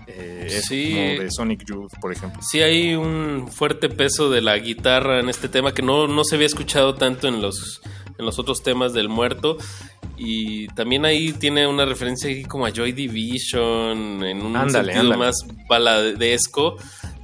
[0.08, 0.90] Eh, sí.
[0.90, 2.40] como de Sonic Youth, por ejemplo.
[2.42, 6.34] Sí, hay un fuerte peso de la guitarra en este tema que no, no se
[6.34, 7.80] había escuchado tanto en los,
[8.18, 9.56] en los otros temas del Muerto.
[10.16, 15.16] Y también ahí tiene una referencia como a Joy Division, en un ándale, sentido ándale.
[15.16, 15.36] más
[15.68, 16.76] baladesco.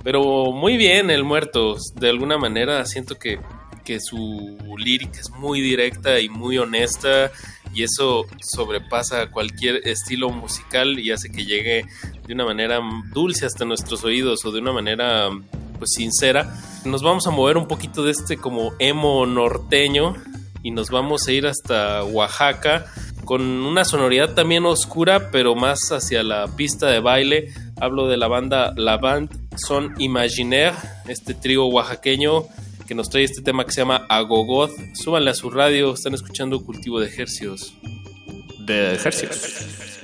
[0.04, 1.76] Pero muy bien el Muerto.
[1.96, 3.40] De alguna manera siento que
[3.84, 7.30] que su lírica es muy directa y muy honesta
[7.74, 11.84] y eso sobrepasa cualquier estilo musical y hace que llegue
[12.26, 12.80] de una manera
[13.12, 15.28] dulce hasta nuestros oídos o de una manera
[15.78, 16.56] pues sincera.
[16.84, 20.14] Nos vamos a mover un poquito de este como emo norteño
[20.62, 22.86] y nos vamos a ir hasta Oaxaca
[23.24, 27.52] con una sonoridad también oscura pero más hacia la pista de baile.
[27.80, 30.76] Hablo de la banda La Band Son Imaginaire,
[31.08, 32.44] este trío oaxaqueño
[32.86, 34.72] que nos trae este tema que se llama Agogoth.
[34.94, 37.74] Súbanle a su radio, están escuchando Cultivo de Ejercios.
[38.58, 40.03] De Ejercios.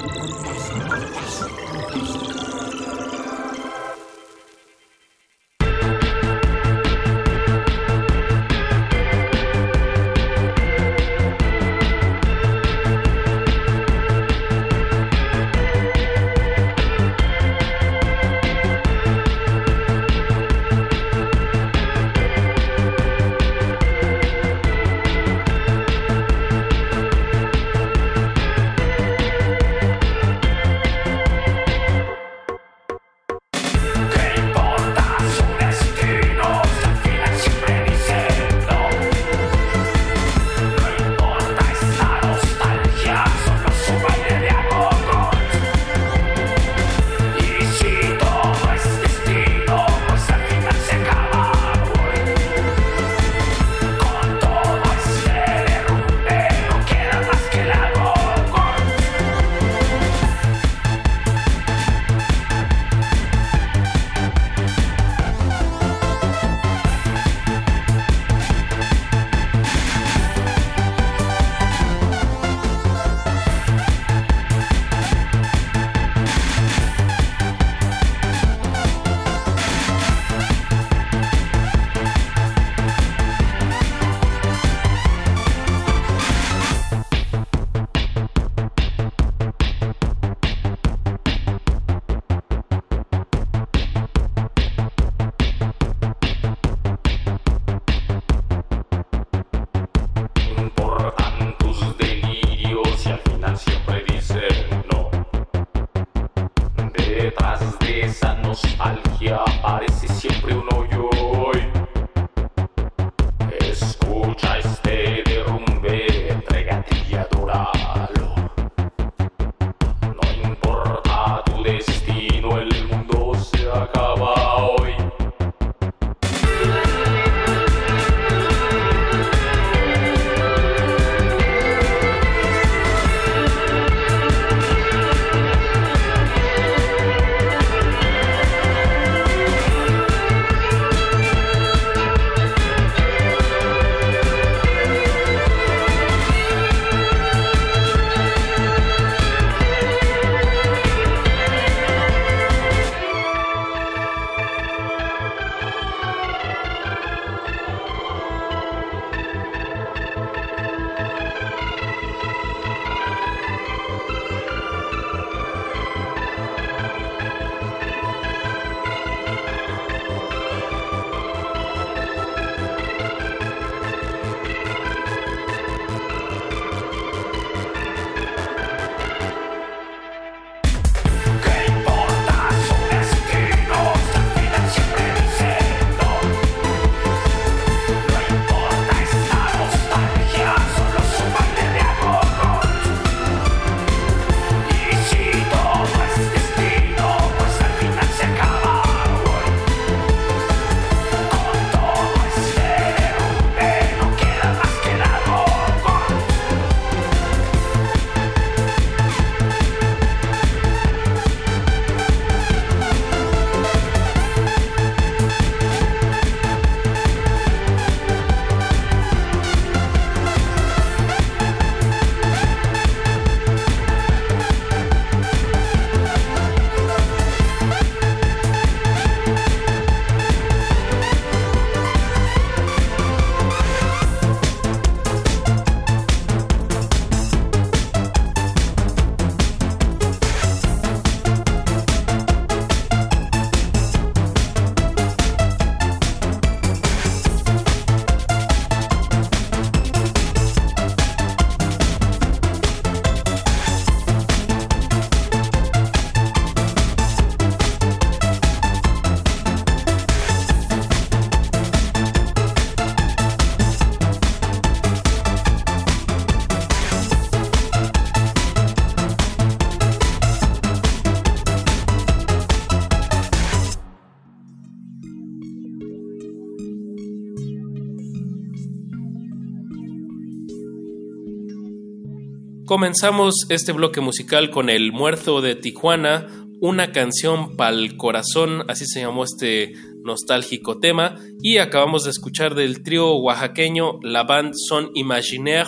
[282.71, 286.27] Comenzamos este bloque musical con El Muerto de Tijuana,
[286.61, 289.73] una canción pa'l corazón, así se llamó este
[290.05, 295.67] nostálgico tema, y acabamos de escuchar del trío oaxaqueño La Band Son Imaginaire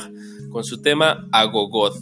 [0.49, 1.97] con su tema Agogoth.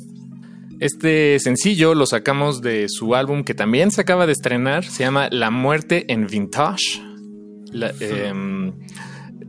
[0.80, 5.30] Este sencillo lo sacamos de su álbum que también se acaba de estrenar, se llama
[5.32, 7.02] La Muerte en Vintage.
[7.72, 7.92] La-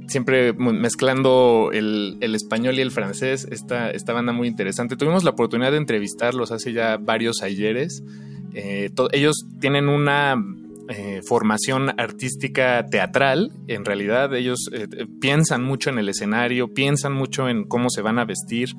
[0.09, 4.97] siempre mezclando el, el español y el francés, esta, esta banda muy interesante.
[4.97, 8.03] Tuvimos la oportunidad de entrevistarlos hace ya varios ayeres.
[8.55, 10.37] Eh, ellos tienen una
[10.89, 14.87] eh, formación artística teatral, en realidad ellos eh,
[15.21, 18.71] piensan mucho en el escenario, piensan mucho en cómo se van a vestir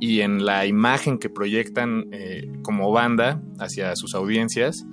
[0.00, 2.04] y en la imagen que proyectan
[2.62, 4.86] como banda hacia sus audiencias.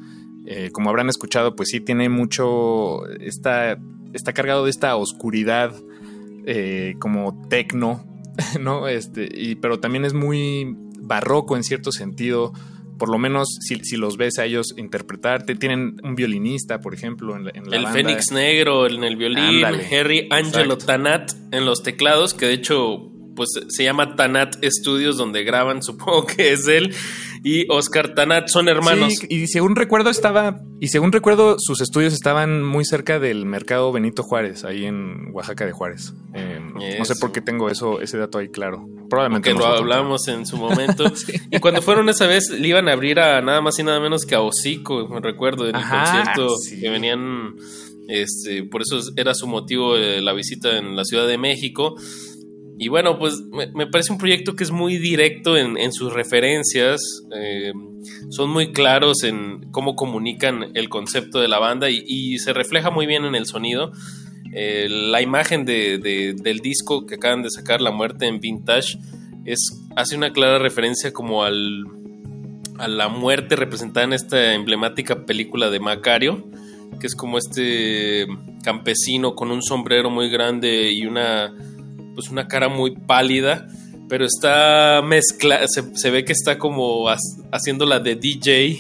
[0.72, 3.78] Como habrán escuchado, pues sí tiene mucho, está,
[4.16, 5.76] está cargado de esta oscuridad
[6.46, 8.06] eh, como tecno,
[8.60, 8.88] ¿no?
[8.88, 12.54] Este, y, pero también es muy barroco en cierto sentido,
[12.98, 15.56] por lo menos si, si los ves a ellos interpretarte.
[15.56, 18.00] Tienen un violinista, por ejemplo, en la, en la El banda.
[18.00, 19.86] Fénix Negro en el violín, Ándale.
[19.96, 20.86] Harry Angelo Exacto.
[20.86, 26.26] Tanat en los teclados, que de hecho pues se llama Tanat Studios donde graban, supongo
[26.26, 26.94] que es él,
[27.44, 29.14] y Oscar Tanat son hermanos.
[29.20, 33.92] Sí, y según recuerdo estaba, y según recuerdo, sus estudios estaban muy cerca del mercado
[33.92, 36.14] Benito Juárez, ahí en Oaxaca de Juárez.
[36.34, 36.60] Eh,
[36.98, 38.88] no sé por qué tengo eso, ese dato ahí claro.
[39.10, 41.06] Probablemente que lo hablamos en su momento.
[41.52, 44.26] Y cuando fueron esa vez, le iban a abrir a nada más y nada menos
[44.26, 46.80] que a Hocico, me recuerdo, en el Ajá, concierto sí.
[46.80, 47.56] que venían.
[48.08, 51.96] Este, por eso era su motivo eh, la visita en la Ciudad de México.
[52.78, 56.12] Y bueno, pues me, me parece un proyecto que es muy directo en, en sus
[56.14, 57.02] referencias.
[57.36, 57.72] eh,
[58.30, 63.06] son muy claros en cómo comunican el concepto de la banda y, se refleja muy
[63.06, 63.92] bien en el sonido.
[64.54, 68.98] Eh, la imagen de- de- del disco que acaban de sacar, La Muerte en Vintage,
[69.46, 69.60] es,
[69.96, 71.86] hace una clara referencia como al,
[72.78, 76.46] a la muerte representada en esta emblemática película de Macario,
[77.00, 78.28] que es como este
[78.64, 81.54] campesino con un sombrero muy grande y una,
[82.16, 83.68] pues una cara muy pálida,
[84.10, 87.18] pero está mezcla, se, se ve que está como ha-
[87.52, 88.80] haciendo la de DJ.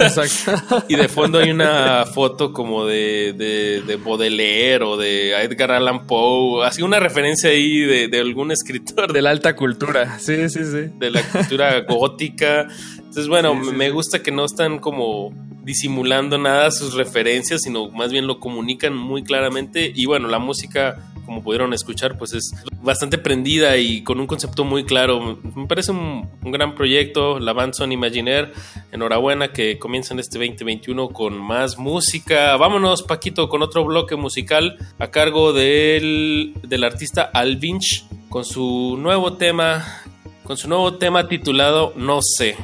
[0.00, 0.84] Exacto.
[0.88, 6.06] Y de fondo hay una foto como de, de, de Baudelaire o de Edgar Allan
[6.06, 10.18] Poe, así una referencia ahí de, de algún escritor De la alta cultura.
[10.18, 10.90] Sí, sí, sí.
[10.98, 12.66] de la cultura gótica.
[12.98, 15.32] Entonces, bueno, Sí, sí, me gusta que no están como
[15.62, 19.92] disimulando nada sus referencias, sino más bien lo comunican muy claramente.
[19.94, 20.96] Y bueno, la música,
[21.30, 22.50] como pudieron escuchar, pues es
[22.82, 25.38] bastante prendida y con un concepto muy claro.
[25.54, 28.50] Me parece un, gran proyecto, la band Son Imaginaire.
[28.90, 32.56] Enhorabuena que comienzan este 2021 con más música.
[32.56, 39.34] Vámonos, Paquito, con otro bloque musical a cargo del, del artista Alvinch con su nuevo
[39.34, 40.02] tema
[40.42, 42.56] con su nuevo tema titulado No sé.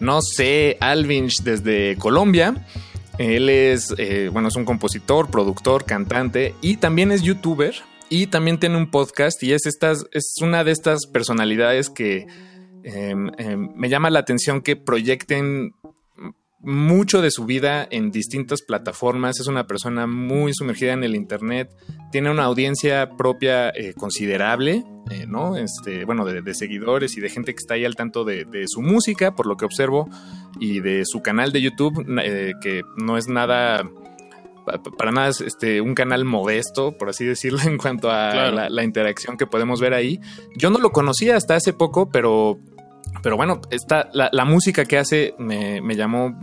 [0.00, 2.54] No sé, Alvinch desde Colombia.
[3.18, 7.74] Él es, eh, bueno, es un compositor, productor, cantante y también es youtuber
[8.08, 12.26] y también tiene un podcast y es, es una de estas personalidades que
[12.84, 15.74] eh, eh, me llama la atención que proyecten
[16.66, 19.40] mucho de su vida en distintas plataformas.
[19.40, 21.70] Es una persona muy sumergida en el Internet.
[22.12, 25.56] Tiene una audiencia propia eh, considerable, eh, ¿no?
[25.56, 28.64] Este, bueno, de, de seguidores y de gente que está ahí al tanto de, de
[28.66, 30.08] su música, por lo que observo,
[30.58, 33.88] y de su canal de YouTube, eh, que no es nada
[34.64, 38.32] pa- pa- para nada es este, un canal modesto, por así decirlo, en cuanto a
[38.32, 38.56] Claro.
[38.56, 40.18] la, la interacción que podemos ver ahí.
[40.56, 42.58] Yo no lo conocía hasta hace poco, pero,
[43.22, 46.34] pero bueno, esta, la, la música que hace me, me llamó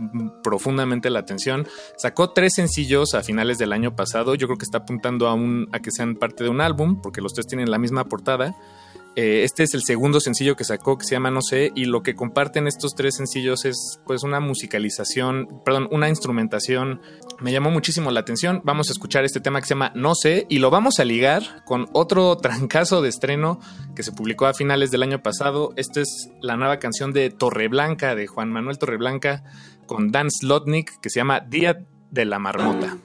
[0.42, 1.66] profundamente la atención.
[1.96, 4.34] Sacó tres sencillos a finales del año pasado.
[4.34, 7.20] Yo creo que está apuntando a, un, a que sean parte de un álbum, porque
[7.20, 8.54] los tres tienen la misma portada.
[9.16, 12.02] Eh, este es el segundo sencillo que sacó que se llama No sé y lo
[12.02, 17.00] que comparten estos tres sencillos es pues una musicalización, perdón, una instrumentación.
[17.40, 18.60] Me llamó muchísimo la atención.
[18.64, 21.64] Vamos a escuchar este tema que se llama No sé y lo vamos a ligar
[21.64, 23.60] con otro trancazo de estreno
[23.94, 25.72] que se publicó a finales del año pasado.
[25.76, 29.44] Esta es la nueva canción de Torreblanca de Juan Manuel Torreblanca
[29.86, 32.98] con Dan Slotnick que se llama Día de la Marmota.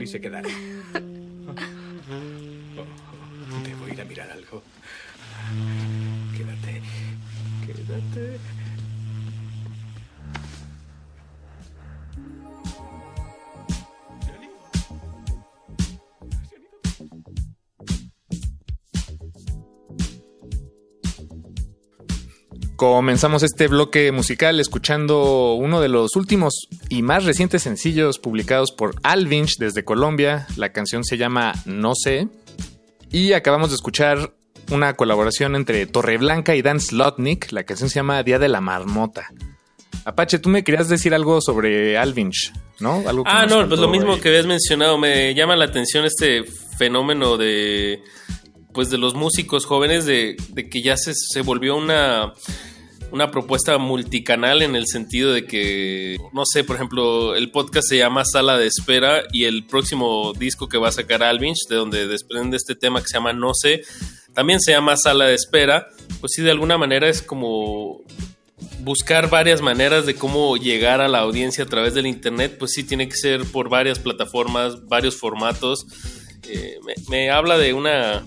[0.00, 0.48] Coli se quedara.
[23.10, 28.94] Comenzamos este bloque musical escuchando uno de los últimos y más recientes sencillos publicados por
[29.02, 30.46] Alvinch desde Colombia.
[30.56, 32.28] La canción se llama No sé.
[33.10, 34.32] Y acabamos de escuchar
[34.70, 37.50] una colaboración entre Torreblanca y Dan Slotnick.
[37.50, 39.26] La canción se llama Día de la Marmota.
[40.04, 43.02] Apache, tú me querías decir algo sobre Alvinch, ¿no?
[43.08, 44.20] Algo Ah, no, pues lo mismo ahí.
[44.20, 44.98] que habías mencionado.
[44.98, 46.44] Me llama la atención este
[46.78, 48.04] fenómeno de.
[48.72, 52.34] Pues de los músicos jóvenes, de, de que ya se, se volvió una.
[53.12, 57.98] Una propuesta multicanal en el sentido de que, no sé, por ejemplo, el podcast se
[57.98, 62.06] llama Sala de Espera y el próximo disco que va a sacar Alvinch, de donde
[62.06, 63.82] desprende este tema que se llama No sé,
[64.34, 65.88] también se llama Sala de Espera.
[66.20, 68.00] Pues sí, de alguna manera es como
[68.80, 72.84] buscar varias maneras de cómo llegar a la audiencia a través del internet, pues sí
[72.84, 75.86] tiene que ser por varias plataformas, varios formatos.
[76.48, 78.24] Eh, me, me habla de una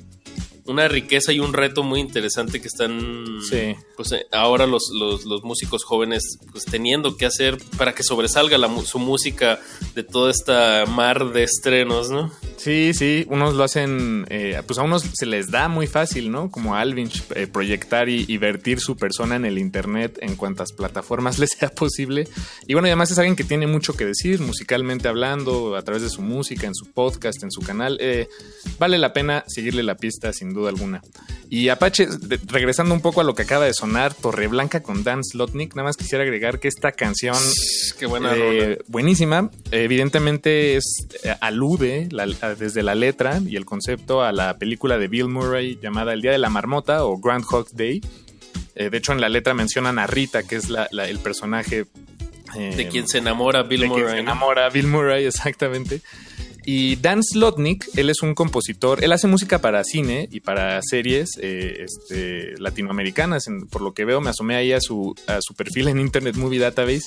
[0.65, 3.75] una riqueza y un reto muy interesante que están Sí.
[3.97, 8.57] pues eh, ahora los, los, los músicos jóvenes pues teniendo que hacer para que sobresalga
[8.57, 9.59] la, su música
[9.95, 12.31] de toda esta mar de estrenos, ¿no?
[12.57, 16.49] Sí, sí, unos lo hacen, eh, pues a unos se les da muy fácil, ¿no?
[16.49, 20.71] Como a Alvinch, eh, proyectar y, y vertir su persona en el Internet en cuantas
[20.71, 22.27] plataformas les sea posible.
[22.65, 26.03] Y bueno, y además es alguien que tiene mucho que decir, musicalmente hablando, a través
[26.03, 27.97] de su música, en su podcast, en su canal.
[27.99, 28.29] Eh,
[28.79, 31.01] vale la pena seguirle la pista, sin duda alguna.
[31.49, 35.23] Y Apache, de- regresando un poco a lo que acaba de sonar, Torreblanca con Dan
[35.23, 37.35] Slotnick, nada más quisiera agregar que esta canción
[37.99, 39.51] Qué buena eh, buenísima.
[39.71, 44.97] Evidentemente es eh, alude la- a- desde la letra y el concepto a la película
[44.97, 48.01] de Bill Murray llamada El Día de la Marmota o Groundhog Day.
[48.75, 51.85] Eh, de hecho, en la letra mencionan a Rita, que es la- la- el personaje
[52.55, 54.13] eh, De quien se enamora Bill de quien Murray.
[54.15, 56.01] se enamora Bill Murray, exactamente.
[56.65, 61.31] Y Dan Slotnick, él es un compositor, él hace música para cine y para series
[61.41, 63.45] eh, este, latinoamericanas.
[63.69, 66.59] Por lo que veo, me asomé ahí a su, a su perfil en Internet Movie
[66.59, 67.03] Database.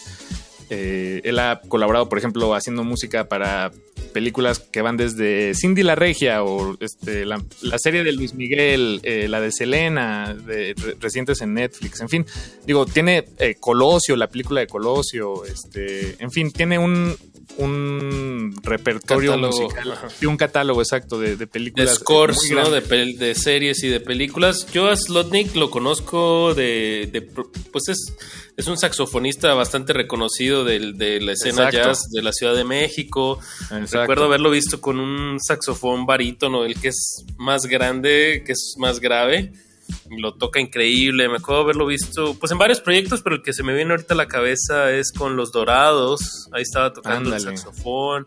[0.70, 3.70] Eh, él ha colaborado, por ejemplo, haciendo música para
[4.12, 9.00] películas que van desde Cindy la Regia o este, la, la serie de Luis Miguel,
[9.02, 12.26] eh, la de Selena, de, re- recientes en Netflix, en fin.
[12.66, 17.14] Digo, tiene eh, Colosio, la película de Colosio, este, en fin, tiene un,
[17.58, 21.92] un repertorio Catálogo, musical y un catálogo exacto de, de de películas.
[21.92, 22.70] eh, scores, muy ¿no?
[22.70, 22.80] De,
[23.18, 24.66] de series y de películas.
[24.72, 28.14] Yo a Slotnick lo conozco de, de pues es,
[28.56, 31.76] es un saxofonista bastante reconocido de, la escena Exacto.
[31.76, 33.38] jazz de la Ciudad de México.
[33.62, 34.00] Exacto.
[34.00, 39.00] Recuerdo haberlo visto con un saxofón barítono, el que es más grande, que es más
[39.00, 39.52] grave.
[40.10, 41.28] Lo toca increíble.
[41.28, 44.14] Me acuerdo haberlo visto pues en varios proyectos, pero el que se me viene ahorita
[44.14, 46.48] a la cabeza es con Los Dorados.
[46.52, 47.50] Ahí estaba tocando Ándale.
[47.50, 48.26] el saxofón.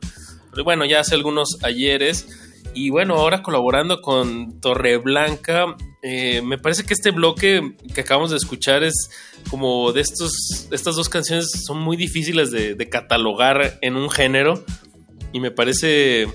[0.52, 2.28] Pero bueno, ya hace algunos ayeres.
[2.74, 8.38] Y bueno, ahora colaborando con Torreblanca, eh, me parece que este bloque que acabamos de
[8.38, 9.10] escuchar es
[9.50, 10.32] como de estos,
[10.72, 14.64] estas dos canciones son muy difíciles de, de catalogar en un género.
[15.34, 16.28] Y me parece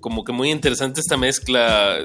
[0.00, 1.98] como que muy interesante esta mezcla.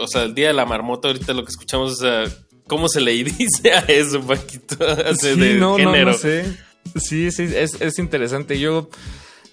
[0.00, 2.24] O sea, el día de la marmota, ahorita lo que escuchamos, o sea,
[2.66, 4.76] ¿cómo se le dice a eso, Paquito?
[5.20, 6.12] Sí, de no, no, género.
[6.12, 6.56] no sé.
[6.96, 8.58] Sí, sí, es, es interesante.
[8.58, 8.88] Yo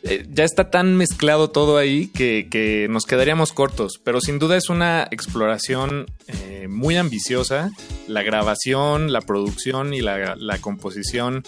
[0.04, 4.56] eh, ya está tan mezclado todo ahí que, que nos quedaríamos cortos, pero sin duda
[4.58, 7.72] es una exploración eh, muy ambiciosa.
[8.08, 11.44] La grabación, la producción y la, la composición.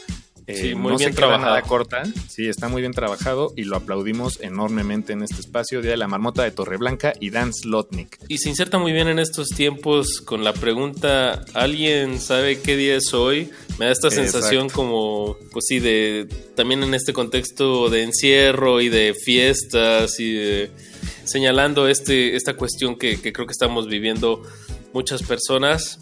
[0.52, 1.46] Eh, Sí, muy no bien se queda trabajado.
[1.56, 2.04] nada corta.
[2.30, 5.82] Sí, está muy bien trabajado y lo aplaudimos enormemente en este espacio.
[5.82, 8.20] Día de la Marmota de Torreblanca y Dan Slotnick.
[8.28, 12.96] Y se inserta muy bien en estos tiempos con la pregunta, ¿alguien sabe qué día
[12.96, 13.50] es hoy?
[13.80, 14.32] Me da esta Exacto.
[14.32, 20.34] sensación como, pues sí, de también en este contexto de encierro y de fiestas y
[20.34, 20.72] de
[21.24, 24.44] señalando este, esta cuestión que, que creo que estamos viviendo
[24.94, 26.00] muchas personas.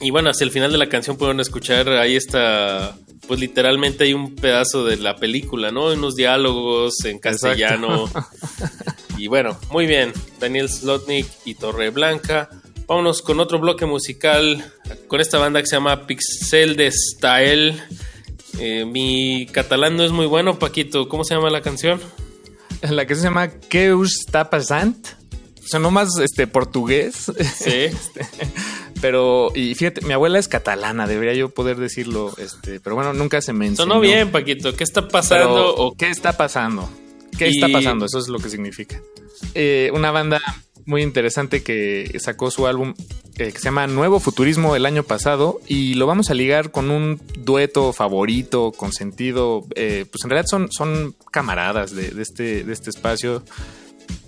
[0.00, 4.14] Y bueno, hacia el final de la canción pueden escuchar, ahí está, pues literalmente hay
[4.14, 5.86] un pedazo de la película, ¿no?
[5.86, 8.10] Unos diálogos en castellano.
[9.18, 12.48] Y bueno, muy bien, Daniel Slotnick y Torre Blanca.
[12.88, 14.64] Vámonos con otro bloque musical,
[15.06, 17.80] con esta banda que se llama Pixel de Style.
[18.58, 21.08] Eh, mi catalán no es muy bueno, Paquito.
[21.08, 22.00] ¿Cómo se llama la canción?
[22.80, 24.98] La que se llama ¿Qué está pasando?
[25.64, 27.30] Sonó más este, portugués.
[27.56, 27.70] Sí.
[27.92, 28.26] Este,
[29.00, 33.40] pero, y fíjate, mi abuela es catalana, debería yo poder decirlo, este, pero bueno, nunca
[33.42, 33.88] se me enseñó.
[33.88, 34.74] Sonó bien, Paquito.
[34.76, 35.48] ¿Qué está pasando?
[35.54, 36.88] Pero, O- ¿Qué está pasando?
[37.36, 38.06] ¿Qué Y- está pasando?
[38.06, 39.00] Eso es lo que significa.
[39.54, 40.40] Eh, una banda
[40.84, 42.94] muy interesante que sacó su álbum
[43.38, 46.90] eh, que se llama Nuevo Futurismo el año pasado y lo vamos a ligar con
[46.90, 52.62] un dueto favorito, con sentido, eh, pues en realidad son, son camaradas de, de este,
[52.62, 53.42] de este espacio.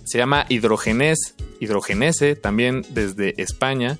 [0.05, 3.97] Se llama Hidrogenes, Hidrogenese, también desde España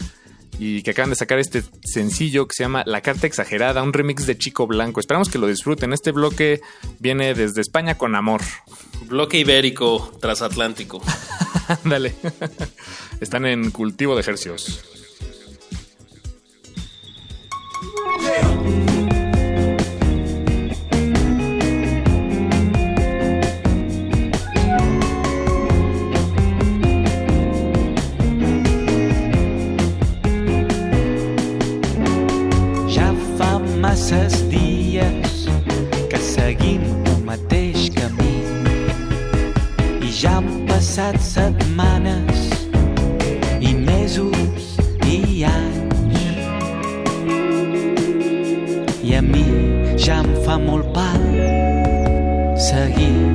[0.60, 4.26] y que acaban de sacar este sencillo que se llama La Carta Exagerada, un remix
[4.26, 5.00] de Chico Blanco.
[5.00, 5.94] Esperamos que lo disfruten.
[5.94, 6.62] Este bloque
[7.00, 8.42] viene desde España con amor.
[9.08, 11.02] Bloque ibérico transatlántico.
[11.84, 12.16] Ándale.
[13.20, 14.95] Están en cultivo de ejercicios.
[40.96, 42.46] Passat setmanes
[43.60, 46.22] i mesos i anys.
[49.04, 49.44] I a mi
[50.00, 51.20] ja em fa molt pal
[52.56, 53.35] seguir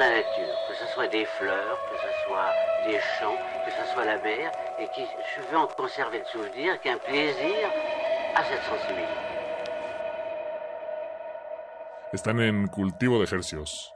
[0.00, 2.52] que ce soit des fleurs, que ce soit
[2.86, 6.80] des champs, que ce soit la mer, et qui, je veux en conserver le souvenir,
[6.80, 7.68] qu'un plaisir
[8.34, 9.08] a cette sensibilidad.
[12.12, 13.94] Están en cultivo de ejercios.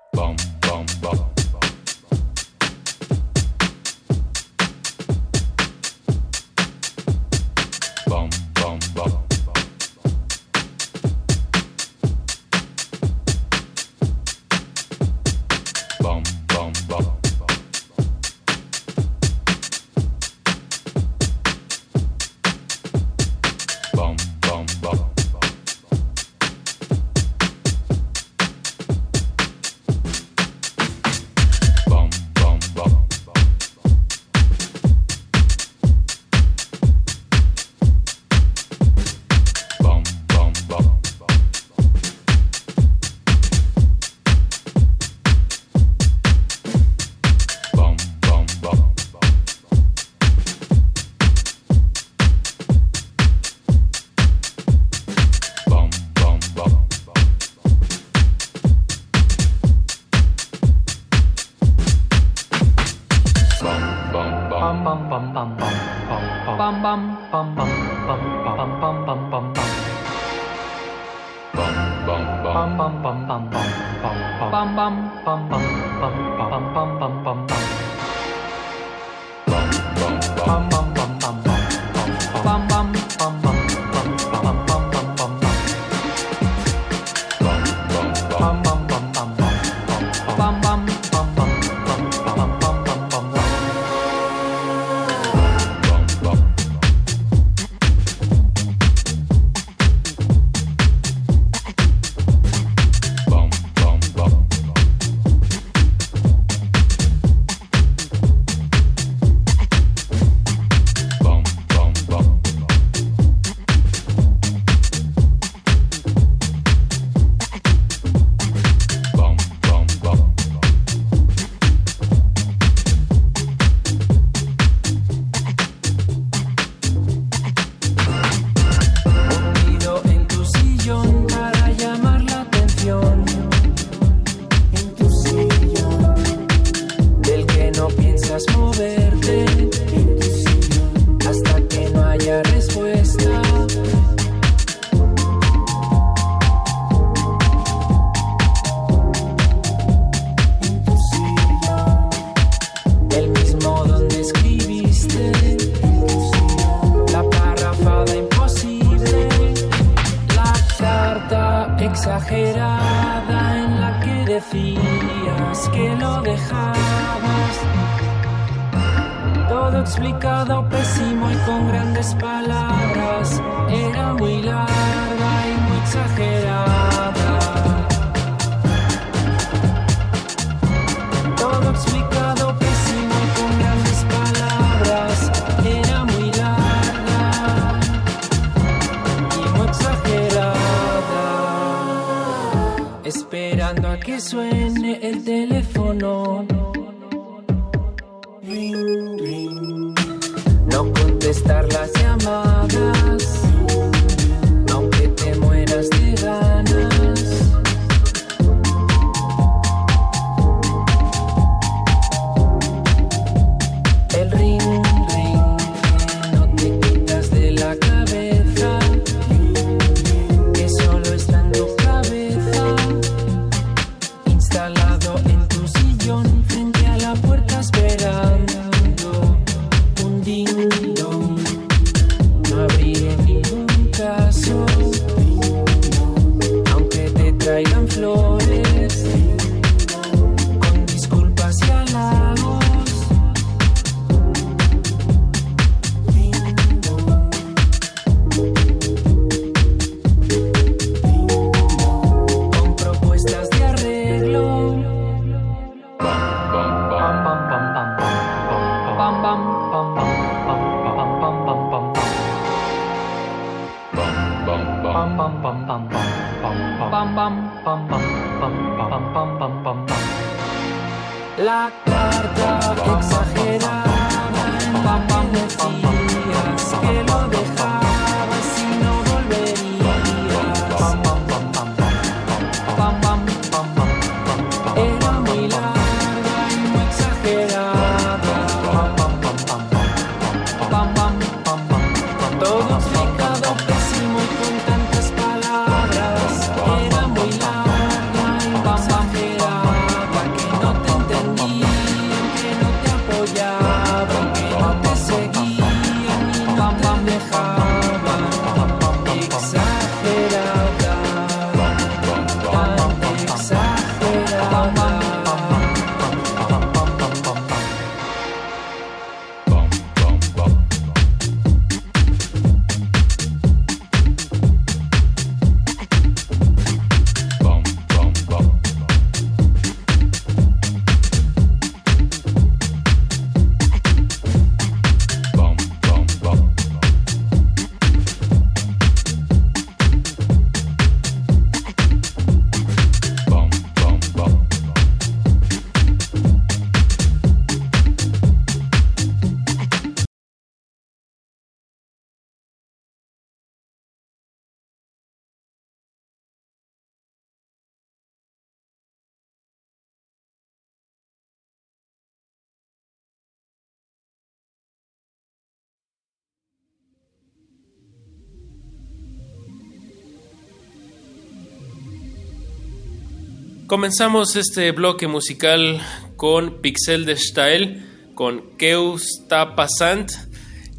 [373.75, 375.83] Comenzamos este bloque musical
[376.15, 377.83] con Pixel de Style,
[378.15, 380.13] con Keu está pasant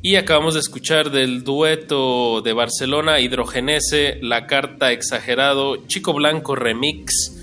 [0.02, 7.36] y acabamos de escuchar del dueto de Barcelona Hidrogenese, La Carta Exagerado, Chico Blanco Remix.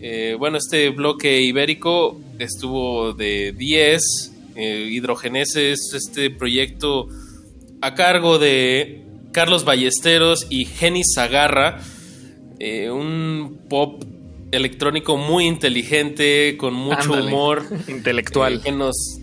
[0.00, 4.00] Eh, bueno, este bloque ibérico estuvo de 10.
[4.54, 7.08] Eh, Hidrogenese es este proyecto
[7.80, 11.80] a cargo de Carlos Ballesteros y Jenny Zagarra.
[12.60, 12.90] Eh,
[14.52, 17.26] electrónico muy inteligente, con mucho Ándale.
[17.26, 17.64] humor.
[17.88, 18.54] Intelectual.
[18.54, 19.18] eh, que, nos,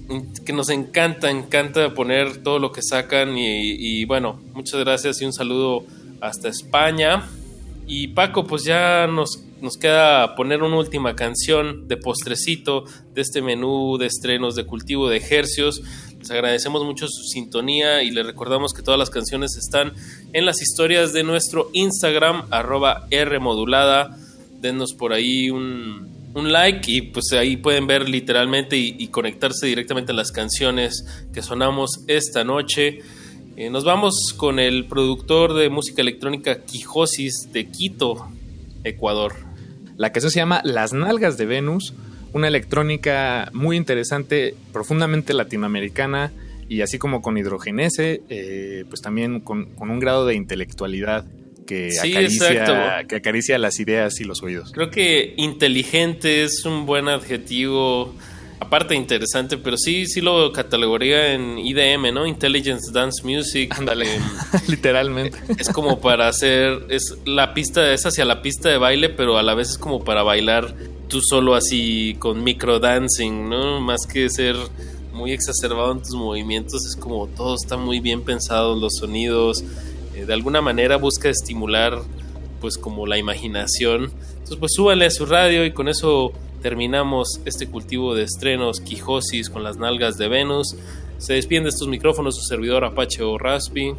[0.45, 3.37] que nos encanta, encanta poner todo lo que sacan.
[3.37, 3.71] Y,
[4.01, 5.83] y bueno, muchas gracias y un saludo
[6.21, 7.27] hasta España.
[7.87, 13.41] Y Paco, pues ya nos, nos queda poner una última canción de postrecito de este
[13.41, 15.81] menú de estrenos de cultivo de ejercios.
[16.19, 19.93] Les agradecemos mucho su sintonía y les recordamos que todas las canciones están
[20.33, 24.17] en las historias de nuestro Instagram, arroba Rmodulada.
[24.65, 30.11] Denos por ahí un, un like y pues ahí pueden ver literalmente y, conectarse directamente
[30.11, 32.99] a las canciones que sonamos esta noche.
[33.55, 38.27] Eh, nos vamos con el productor de música electrónica Quijosis de Quito,
[38.83, 39.33] Ecuador.
[39.97, 41.93] La canción se llama Las Nalgas de Venus,
[42.33, 46.33] una electrónica muy interesante, profundamente latinoamericana
[46.67, 51.23] y así como con hidrogenese, eh, pues también con, con un grado de intelectualidad
[51.65, 54.71] que Sí, acaricia, que acaricia las ideas y los oídos.
[54.71, 58.13] Creo que inteligente es un buen adjetivo,
[58.59, 62.25] aparte interesante, pero sí, sí lo catalogaría en IDM, ¿no?
[62.25, 63.73] Intelligence Dance Music.
[63.77, 64.15] Ándale.
[64.15, 64.21] Em,
[64.67, 65.37] Literalmente.
[65.57, 69.43] es como para hacer, es la pista, es hacia la pista de baile, pero a
[69.43, 70.73] la vez es como para bailar
[71.07, 73.79] tú solo así con micro dancing, ¿no?
[73.81, 74.55] Más que ser
[75.13, 79.63] muy exacerbado en tus movimientos, es como todo está muy bien pensado, los sonidos,
[80.15, 82.01] eh, de alguna manera busca estimular
[82.61, 84.11] pues como la imaginación.
[84.33, 89.49] Entonces pues súbanle a su radio y con eso terminamos este cultivo de estrenos Quijosis
[89.49, 90.75] con las nalgas de Venus.
[91.17, 93.93] Se despiden de estos micrófonos su servidor Apache o Raspi.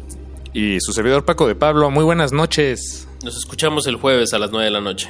[0.53, 3.07] Y su servidor Paco de Pablo, muy buenas noches.
[3.23, 5.09] Nos escuchamos el jueves a las 9 de la noche.